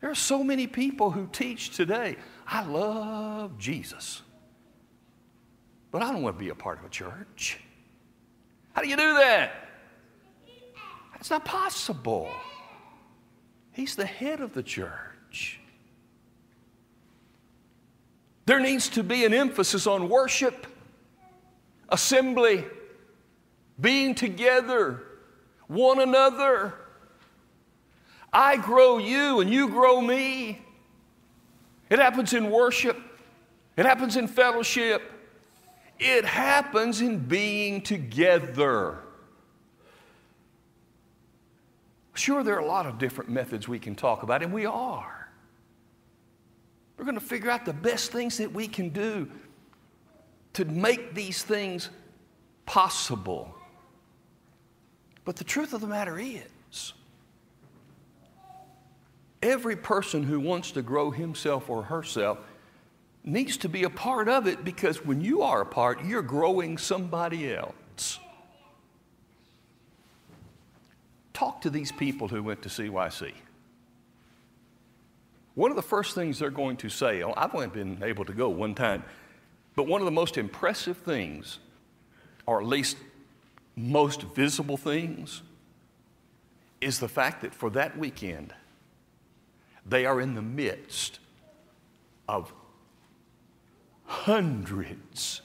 There 0.00 0.10
are 0.10 0.14
so 0.14 0.42
many 0.42 0.66
people 0.66 1.10
who 1.10 1.28
teach 1.32 1.70
today, 1.76 2.16
I 2.46 2.64
love 2.64 3.58
Jesus, 3.58 4.22
but 5.90 6.02
I 6.02 6.12
don't 6.12 6.22
want 6.22 6.36
to 6.36 6.44
be 6.44 6.50
a 6.50 6.54
part 6.54 6.78
of 6.78 6.84
a 6.84 6.88
church. 6.88 7.60
How 8.72 8.82
do 8.82 8.88
you 8.88 8.96
do 8.96 9.14
that? 9.14 9.69
It's 11.20 11.28
not 11.28 11.44
possible. 11.44 12.30
He's 13.72 13.94
the 13.94 14.06
head 14.06 14.40
of 14.40 14.54
the 14.54 14.62
church. 14.62 15.60
There 18.46 18.58
needs 18.58 18.88
to 18.90 19.02
be 19.02 19.24
an 19.26 19.34
emphasis 19.34 19.86
on 19.86 20.08
worship, 20.08 20.66
assembly, 21.90 22.64
being 23.78 24.14
together, 24.14 25.02
one 25.68 26.00
another. 26.00 26.74
I 28.32 28.56
grow 28.56 28.98
you 28.98 29.40
and 29.40 29.50
you 29.50 29.68
grow 29.68 30.00
me. 30.00 30.62
It 31.90 31.98
happens 31.98 32.32
in 32.32 32.50
worship, 32.50 32.98
it 33.76 33.84
happens 33.84 34.16
in 34.16 34.26
fellowship, 34.26 35.02
it 35.98 36.24
happens 36.24 37.00
in 37.02 37.18
being 37.18 37.82
together. 37.82 38.98
Sure, 42.20 42.44
there 42.44 42.54
are 42.54 42.60
a 42.60 42.66
lot 42.66 42.84
of 42.84 42.98
different 42.98 43.30
methods 43.30 43.66
we 43.66 43.78
can 43.78 43.94
talk 43.94 44.22
about, 44.22 44.42
and 44.42 44.52
we 44.52 44.66
are. 44.66 45.32
We're 46.98 47.06
going 47.06 47.18
to 47.18 47.24
figure 47.24 47.50
out 47.50 47.64
the 47.64 47.72
best 47.72 48.12
things 48.12 48.36
that 48.36 48.52
we 48.52 48.68
can 48.68 48.90
do 48.90 49.26
to 50.52 50.66
make 50.66 51.14
these 51.14 51.42
things 51.42 51.88
possible. 52.66 53.54
But 55.24 55.36
the 55.36 55.44
truth 55.44 55.72
of 55.72 55.80
the 55.80 55.86
matter 55.86 56.18
is, 56.18 56.92
every 59.42 59.76
person 59.76 60.22
who 60.22 60.40
wants 60.40 60.72
to 60.72 60.82
grow 60.82 61.10
himself 61.10 61.70
or 61.70 61.84
herself 61.84 62.38
needs 63.24 63.56
to 63.56 63.68
be 63.70 63.84
a 63.84 63.90
part 63.90 64.28
of 64.28 64.46
it 64.46 64.62
because 64.62 65.06
when 65.06 65.22
you 65.22 65.40
are 65.40 65.62
a 65.62 65.66
part, 65.66 66.04
you're 66.04 66.20
growing 66.20 66.76
somebody 66.76 67.54
else. 67.54 67.79
Talk 71.40 71.62
to 71.62 71.70
these 71.70 71.90
people 71.90 72.28
who 72.28 72.42
went 72.42 72.60
to 72.64 72.68
CYC. 72.68 73.32
one 75.54 75.70
of 75.70 75.76
the 75.76 75.82
first 75.82 76.14
things 76.14 76.38
they're 76.38 76.50
going 76.50 76.76
to 76.76 76.90
say, 76.90 77.22
oh, 77.22 77.32
I've 77.34 77.54
only 77.54 77.68
been 77.68 78.02
able 78.02 78.26
to 78.26 78.34
go 78.34 78.50
one 78.50 78.74
time, 78.74 79.02
but 79.74 79.86
one 79.86 80.02
of 80.02 80.04
the 80.04 80.10
most 80.10 80.36
impressive 80.36 80.98
things, 80.98 81.58
or 82.44 82.60
at 82.60 82.66
least 82.66 82.98
most 83.74 84.20
visible 84.20 84.76
things, 84.76 85.40
is 86.82 86.98
the 86.98 87.08
fact 87.08 87.40
that 87.40 87.54
for 87.54 87.70
that 87.70 87.96
weekend, 87.96 88.52
they 89.86 90.04
are 90.04 90.20
in 90.20 90.34
the 90.34 90.42
midst 90.42 91.20
of 92.28 92.52
hundreds 94.04 95.40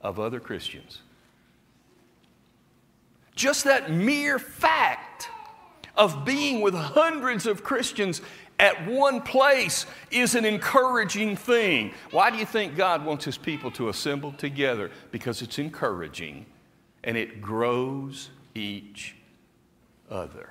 of 0.00 0.20
other 0.20 0.38
Christians. 0.38 1.00
Just 3.34 3.64
that 3.64 3.90
mere 3.90 4.38
fact 4.38 5.09
of 6.00 6.24
being 6.24 6.62
with 6.62 6.74
hundreds 6.74 7.44
of 7.44 7.62
Christians 7.62 8.22
at 8.58 8.86
one 8.88 9.20
place 9.20 9.84
is 10.10 10.34
an 10.34 10.46
encouraging 10.46 11.36
thing. 11.36 11.92
Why 12.10 12.30
do 12.30 12.38
you 12.38 12.46
think 12.46 12.74
God 12.74 13.04
wants 13.04 13.26
his 13.26 13.36
people 13.36 13.70
to 13.72 13.90
assemble 13.90 14.32
together? 14.32 14.90
Because 15.10 15.42
it's 15.42 15.58
encouraging 15.58 16.46
and 17.04 17.18
it 17.18 17.42
grows 17.42 18.30
each 18.54 19.14
other. 20.10 20.48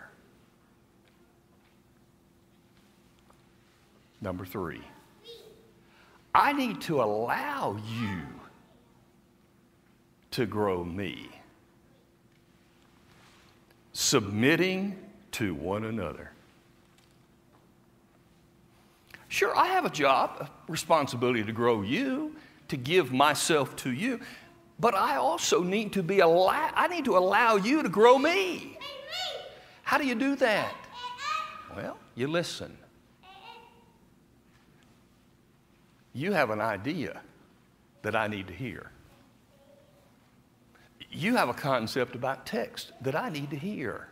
Number 4.21 4.45
three, 4.45 4.83
I 6.35 6.53
need 6.53 6.79
to 6.81 7.01
allow 7.01 7.79
you 7.99 8.21
to 10.29 10.45
grow 10.45 10.83
me. 10.83 11.27
Submitting 13.93 15.08
to 15.33 15.53
one 15.53 15.85
another. 15.85 16.31
Sure, 19.27 19.55
I 19.55 19.67
have 19.67 19.85
a 19.85 19.89
job, 19.89 20.37
a 20.41 20.49
responsibility 20.71 21.43
to 21.43 21.51
grow 21.51 21.83
you, 21.83 22.35
to 22.67 22.77
give 22.77 23.13
myself 23.13 23.75
to 23.77 23.91
you, 23.91 24.19
but 24.79 24.95
I 24.95 25.17
also 25.17 25.61
need 25.61 25.93
to 25.93 26.03
be 26.03 26.19
allow, 26.19 26.71
I 26.73 26.87
need 26.87 27.05
to 27.05 27.17
allow 27.17 27.55
you 27.55 27.83
to 27.83 27.89
grow 27.89 28.17
me. 28.17 28.77
How 29.83 29.97
do 29.97 30.05
you 30.05 30.15
do 30.15 30.35
that? 30.37 30.73
Well, 31.75 31.97
you 32.15 32.27
listen. 32.27 32.77
You 36.13 36.31
have 36.31 36.49
an 36.49 36.61
idea 36.61 37.21
that 38.01 38.15
I 38.15 38.27
need 38.27 38.47
to 38.47 38.53
hear. 38.53 38.91
You 41.11 41.35
have 41.35 41.49
a 41.49 41.53
concept 41.53 42.15
about 42.15 42.45
text 42.45 42.91
that 43.01 43.15
I 43.15 43.29
need 43.29 43.49
to 43.51 43.55
hear. 43.55 44.07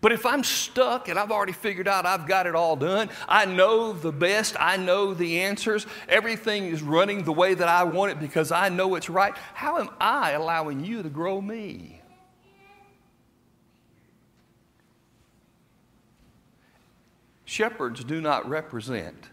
But 0.00 0.12
if 0.12 0.24
I'm 0.24 0.42
stuck 0.42 1.08
and 1.08 1.18
I've 1.18 1.30
already 1.30 1.52
figured 1.52 1.86
out 1.86 2.06
I've 2.06 2.26
got 2.26 2.46
it 2.46 2.54
all 2.54 2.74
done, 2.74 3.10
I 3.28 3.44
know 3.44 3.92
the 3.92 4.12
best, 4.12 4.56
I 4.58 4.76
know 4.78 5.12
the 5.12 5.40
answers, 5.40 5.86
everything 6.08 6.66
is 6.66 6.82
running 6.82 7.24
the 7.24 7.32
way 7.32 7.52
that 7.52 7.68
I 7.68 7.84
want 7.84 8.12
it 8.12 8.20
because 8.20 8.50
I 8.50 8.70
know 8.70 8.94
it's 8.94 9.10
right, 9.10 9.34
how 9.52 9.78
am 9.78 9.90
I 10.00 10.32
allowing 10.32 10.84
you 10.84 11.02
to 11.02 11.10
grow 11.10 11.40
me? 11.40 12.00
Shepherds 17.44 18.04
do 18.04 18.20
not 18.20 18.48
represent 18.48 19.28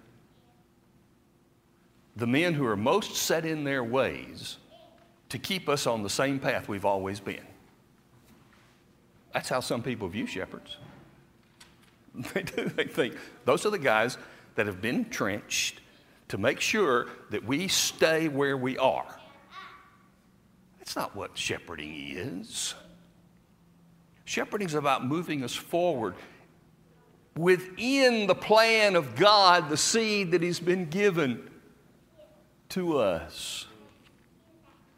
the 2.15 2.27
men 2.27 2.56
who 2.56 2.65
are 2.65 2.75
most 2.75 3.15
set 3.15 3.45
in 3.45 3.63
their 3.63 3.84
ways 3.84 4.58
to 5.30 5.38
keep 5.38 5.69
us 5.69 5.86
on 5.86 6.01
the 6.01 6.10
same 6.10 6.39
path 6.39 6.67
we've 6.67 6.84
always 6.84 7.19
been. 7.19 7.45
That's 9.38 9.50
how 9.50 9.60
some 9.60 9.84
people 9.84 10.08
view 10.08 10.26
shepherds. 10.26 10.78
They 12.34 12.41
do. 12.41 12.69
They 12.69 12.86
think 12.86 13.15
those 13.45 13.67
are 13.67 13.69
the 13.69 13.78
guys 13.78 14.17
that 14.56 14.65
have 14.65 14.82
been 14.82 14.95
entrenched 14.95 15.80
to 16.30 16.39
make 16.39 16.60
sure 16.60 17.06
that 17.30 17.45
we 17.45 17.67
stay 17.67 18.30
where 18.30 18.58
we 18.58 18.80
are. 18.80 19.06
That's 20.80 20.95
not 20.95 21.15
what 21.15 21.38
shepherding 21.38 21.93
is. 22.17 22.73
Shepherding 24.26 24.65
is 24.65 24.73
about 24.73 25.06
moving 25.06 25.43
us 25.43 25.54
forward 25.54 26.15
within 27.36 28.26
the 28.26 28.34
plan 28.34 28.95
of 28.95 29.15
God, 29.15 29.69
the 29.69 29.78
seed 29.78 30.32
that 30.32 30.41
He's 30.41 30.60
been 30.60 30.86
given 30.86 31.47
to 32.69 32.97
us. 32.97 33.67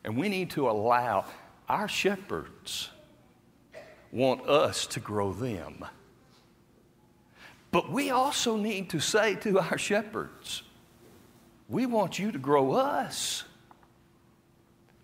And 0.05 0.15
we 0.15 0.29
need 0.29 0.51
to 0.51 0.69
allow 0.69 1.25
our 1.67 1.89
shepherds 1.89 2.91
want 4.11 4.47
us 4.47 4.87
to 4.87 4.99
grow 4.99 5.33
them. 5.33 5.85
But 7.71 7.91
we 7.91 8.09
also 8.09 8.57
need 8.57 8.89
to 8.89 8.99
say 8.99 9.35
to 9.35 9.59
our 9.59 9.77
shepherds, 9.77 10.63
we 11.67 11.85
want 11.85 12.17
you 12.17 12.31
to 12.31 12.39
grow 12.39 12.71
us. 12.71 13.43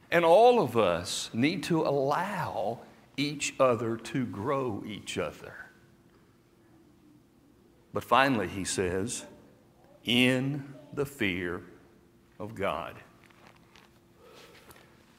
And 0.09 0.25
all 0.25 0.61
of 0.61 0.75
us 0.75 1.29
need 1.33 1.63
to 1.63 1.81
allow 1.81 2.79
each 3.17 3.53
other 3.59 3.97
to 3.97 4.25
grow 4.25 4.83
each 4.85 5.17
other. 5.17 5.53
But 7.93 8.03
finally, 8.03 8.47
he 8.47 8.63
says, 8.63 9.25
in 10.03 10.73
the 10.93 11.05
fear 11.05 11.61
of 12.39 12.55
God. 12.55 12.95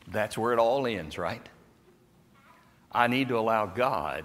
That's 0.09 0.39
where 0.39 0.53
it 0.53 0.59
all 0.59 0.87
ends, 0.87 1.19
right? 1.19 1.47
I 2.93 3.07
need 3.07 3.29
to 3.29 3.39
allow 3.39 3.67
God 3.67 4.25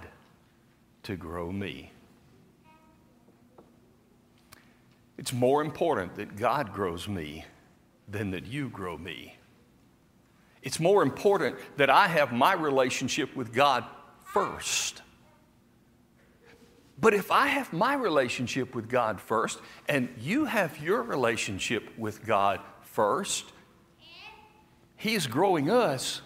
to 1.04 1.16
grow 1.16 1.50
me. 1.50 1.92
It's 5.18 5.32
more 5.32 5.62
important 5.62 6.16
that 6.16 6.36
God 6.36 6.72
grows 6.72 7.06
me 7.06 7.44
than 8.08 8.30
that 8.32 8.46
you 8.46 8.68
grow 8.68 8.96
me. 8.96 9.36
It's 10.62 10.80
more 10.80 11.02
important 11.02 11.56
that 11.76 11.90
I 11.90 12.06
have 12.06 12.32
my 12.32 12.54
relationship 12.54 13.34
with 13.34 13.52
God 13.52 13.84
first. 14.24 15.02
But 17.00 17.14
if 17.14 17.32
I 17.32 17.48
have 17.48 17.72
my 17.72 17.94
relationship 17.94 18.74
with 18.74 18.88
God 18.88 19.20
first 19.20 19.60
and 19.88 20.08
you 20.20 20.44
have 20.44 20.80
your 20.80 21.02
relationship 21.02 21.98
with 21.98 22.24
God 22.24 22.60
first, 22.82 23.44
He's 24.96 25.26
growing 25.26 25.68
us 25.68 26.22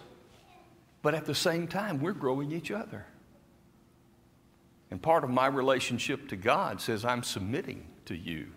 but 1.07 1.15
at 1.15 1.23
the 1.23 1.33
same 1.33 1.69
time, 1.69 2.01
we're 2.01 2.11
growing 2.11 2.51
each 2.51 2.69
other. 2.69 3.05
And 4.91 5.01
part 5.01 5.23
of 5.23 5.29
my 5.29 5.47
relationship 5.47 6.27
to 6.27 6.35
God 6.35 6.81
says 6.81 7.05
I'm 7.05 7.23
submitting 7.23 7.87
to 8.07 8.13
you. 8.13 8.47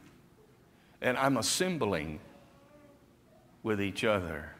And 1.00 1.16
I'm 1.16 1.36
assembling 1.36 2.18
with 3.62 3.80
each 3.80 4.02
other. 4.02 4.50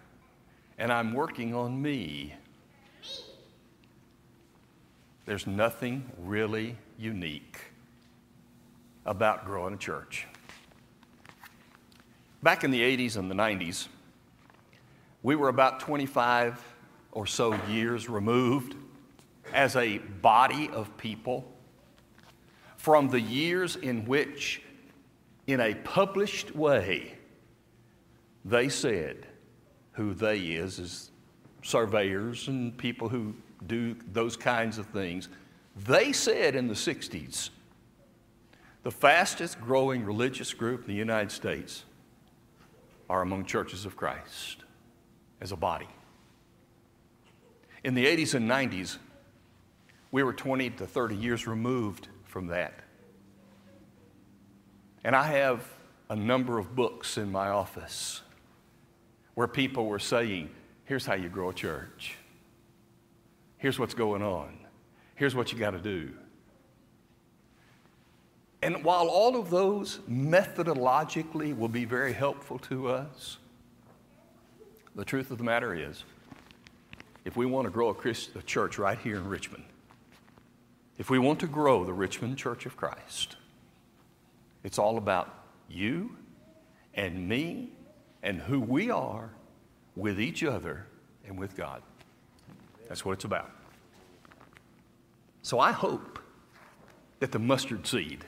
And 0.78 0.92
I'm 0.92 1.12
working 1.12 1.52
on 1.52 1.82
me. 1.82 2.36
There's 5.26 5.48
nothing 5.48 6.12
really 6.22 6.76
unique 6.96 7.58
about 9.04 9.46
growing 9.46 9.74
a 9.74 9.78
church. 9.78 10.28
Back 12.40 12.62
in 12.62 12.70
the 12.70 12.82
80s 12.82 13.16
and 13.16 13.28
the 13.28 13.34
90s, 13.34 13.88
we 15.24 15.34
were 15.34 15.48
about 15.48 15.80
25 15.80 16.69
or 17.12 17.26
so 17.26 17.54
years 17.66 18.08
removed 18.08 18.74
as 19.52 19.76
a 19.76 19.98
body 19.98 20.68
of 20.70 20.96
people 20.96 21.50
from 22.76 23.08
the 23.08 23.20
years 23.20 23.76
in 23.76 24.06
which, 24.06 24.62
in 25.46 25.60
a 25.60 25.74
published 25.74 26.54
way, 26.54 27.18
they 28.44 28.68
said 28.68 29.26
who 29.92 30.14
they 30.14 30.38
is 30.38 30.78
is 30.78 31.10
surveyors 31.62 32.48
and 32.48 32.76
people 32.78 33.08
who 33.08 33.34
do 33.66 33.94
those 34.12 34.36
kinds 34.36 34.78
of 34.78 34.86
things. 34.86 35.28
They 35.76 36.12
said 36.12 36.54
in 36.54 36.68
the 36.68 36.74
60s, 36.74 37.50
the 38.82 38.90
fastest 38.90 39.60
growing 39.60 40.04
religious 40.04 40.54
group 40.54 40.82
in 40.82 40.86
the 40.86 40.98
United 40.98 41.30
States 41.30 41.84
are 43.10 43.20
among 43.20 43.44
churches 43.44 43.84
of 43.84 43.96
Christ 43.96 44.64
as 45.40 45.52
a 45.52 45.56
body. 45.56 45.88
In 47.82 47.94
the 47.94 48.04
80s 48.04 48.34
and 48.34 48.48
90s, 48.48 48.98
we 50.12 50.22
were 50.22 50.32
20 50.32 50.70
to 50.70 50.86
30 50.86 51.16
years 51.16 51.46
removed 51.46 52.08
from 52.24 52.48
that. 52.48 52.74
And 55.02 55.16
I 55.16 55.24
have 55.24 55.66
a 56.10 56.16
number 56.16 56.58
of 56.58 56.74
books 56.76 57.16
in 57.16 57.32
my 57.32 57.48
office 57.48 58.20
where 59.34 59.46
people 59.46 59.86
were 59.86 59.98
saying, 59.98 60.50
here's 60.84 61.06
how 61.06 61.14
you 61.14 61.28
grow 61.28 61.50
a 61.50 61.54
church. 61.54 62.16
Here's 63.56 63.78
what's 63.78 63.94
going 63.94 64.22
on. 64.22 64.58
Here's 65.14 65.34
what 65.34 65.52
you 65.52 65.58
got 65.58 65.70
to 65.70 65.78
do. 65.78 66.10
And 68.62 68.84
while 68.84 69.08
all 69.08 69.36
of 69.36 69.48
those 69.48 70.00
methodologically 70.10 71.56
will 71.56 71.68
be 71.68 71.86
very 71.86 72.12
helpful 72.12 72.58
to 72.58 72.88
us, 72.88 73.38
the 74.94 75.04
truth 75.04 75.30
of 75.30 75.38
the 75.38 75.44
matter 75.44 75.74
is, 75.74 76.04
if 77.24 77.36
we 77.36 77.46
want 77.46 77.66
to 77.66 77.70
grow 77.70 77.88
a, 77.88 77.94
Christ, 77.94 78.30
a 78.34 78.42
church 78.42 78.78
right 78.78 78.98
here 78.98 79.16
in 79.16 79.28
Richmond, 79.28 79.64
if 80.98 81.10
we 81.10 81.18
want 81.18 81.40
to 81.40 81.46
grow 81.46 81.84
the 81.84 81.92
Richmond 81.92 82.36
Church 82.36 82.66
of 82.66 82.76
Christ, 82.76 83.36
It's 84.62 84.78
all 84.78 84.98
about 84.98 85.32
you 85.68 86.16
and 86.94 87.28
me 87.28 87.70
and 88.22 88.40
who 88.40 88.60
we 88.60 88.90
are 88.90 89.30
with 89.96 90.20
each 90.20 90.44
other 90.44 90.86
and 91.26 91.38
with 91.38 91.56
God. 91.56 91.82
That's 92.88 93.04
what 93.04 93.12
it's 93.12 93.24
about. 93.24 93.50
So 95.42 95.58
I 95.58 95.72
hope 95.72 96.18
that 97.20 97.32
the 97.32 97.38
mustard 97.38 97.86
seed 97.86 98.24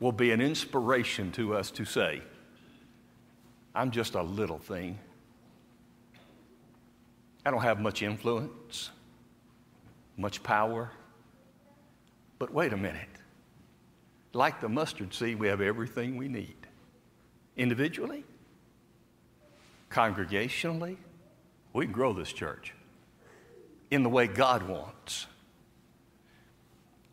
will 0.00 0.12
be 0.12 0.32
an 0.32 0.40
inspiration 0.40 1.32
to 1.32 1.54
us 1.54 1.70
to 1.72 1.84
say, 1.84 2.22
I'm 3.74 3.90
just 3.90 4.14
a 4.14 4.22
little 4.22 4.58
thing. 4.58 4.98
I 7.44 7.50
don't 7.50 7.62
have 7.62 7.80
much 7.80 8.02
influence, 8.02 8.90
much 10.16 10.42
power. 10.42 10.90
But 12.38 12.52
wait 12.52 12.72
a 12.72 12.76
minute. 12.76 13.08
Like 14.32 14.60
the 14.60 14.68
mustard 14.68 15.14
seed, 15.14 15.38
we 15.38 15.48
have 15.48 15.60
everything 15.60 16.16
we 16.16 16.28
need 16.28 16.56
individually, 17.56 18.24
congregationally. 19.90 20.96
We 21.72 21.84
can 21.84 21.92
grow 21.92 22.12
this 22.12 22.32
church 22.32 22.72
in 23.90 24.02
the 24.02 24.08
way 24.08 24.26
God 24.26 24.66
wants. 24.68 25.26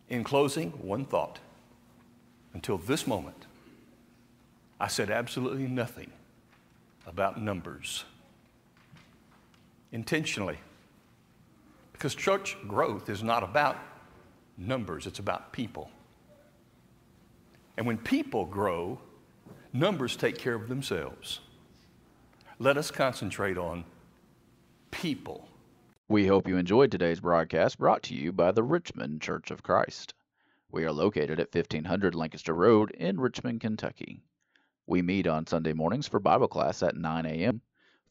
In 0.10 0.24
closing, 0.24 0.72
one 0.72 1.06
thought. 1.06 1.40
Until 2.54 2.78
this 2.78 3.08
moment, 3.08 3.46
I 4.80 4.88
said 4.88 5.10
absolutely 5.10 5.68
nothing 5.68 6.12
about 7.06 7.42
numbers 7.42 8.04
intentionally. 9.92 10.58
Because 11.94 12.16
church 12.16 12.58
growth 12.68 13.10
is 13.10 13.24
not 13.24 13.44
about 13.44 13.78
numbers, 14.58 15.06
it's 15.06 15.20
about 15.20 15.54
people. 15.54 15.90
And 17.78 17.86
when 17.86 17.98
people 17.98 18.46
grow, 18.46 19.00
numbers 19.74 20.16
take 20.16 20.38
care 20.38 20.56
of 20.56 20.68
themselves. 20.68 21.40
Let 22.60 22.78
us 22.78 22.92
concentrate 22.92 23.58
on 23.58 23.86
people. 24.92 25.48
We 26.10 26.28
hope 26.28 26.48
you 26.48 26.58
enjoyed 26.58 26.92
today's 26.92 27.22
broadcast 27.22 27.80
brought 27.80 28.04
to 28.04 28.14
you 28.14 28.32
by 28.32 28.52
the 28.52 28.64
Richmond 28.64 29.22
Church 29.22 29.50
of 29.50 29.64
Christ. 29.64 30.14
We 30.70 30.84
are 30.84 30.92
located 30.92 31.40
at 31.40 31.54
1500 31.54 32.16
Lancaster 32.16 32.54
Road 32.54 32.92
in 32.92 33.20
Richmond, 33.20 33.62
Kentucky. 33.62 34.22
We 34.88 35.02
meet 35.02 35.26
on 35.26 35.48
Sunday 35.48 35.74
mornings 35.74 36.08
for 36.08 36.20
Bible 36.20 36.48
class 36.48 36.84
at 36.84 36.96
9 36.96 37.26
a.m., 37.26 37.62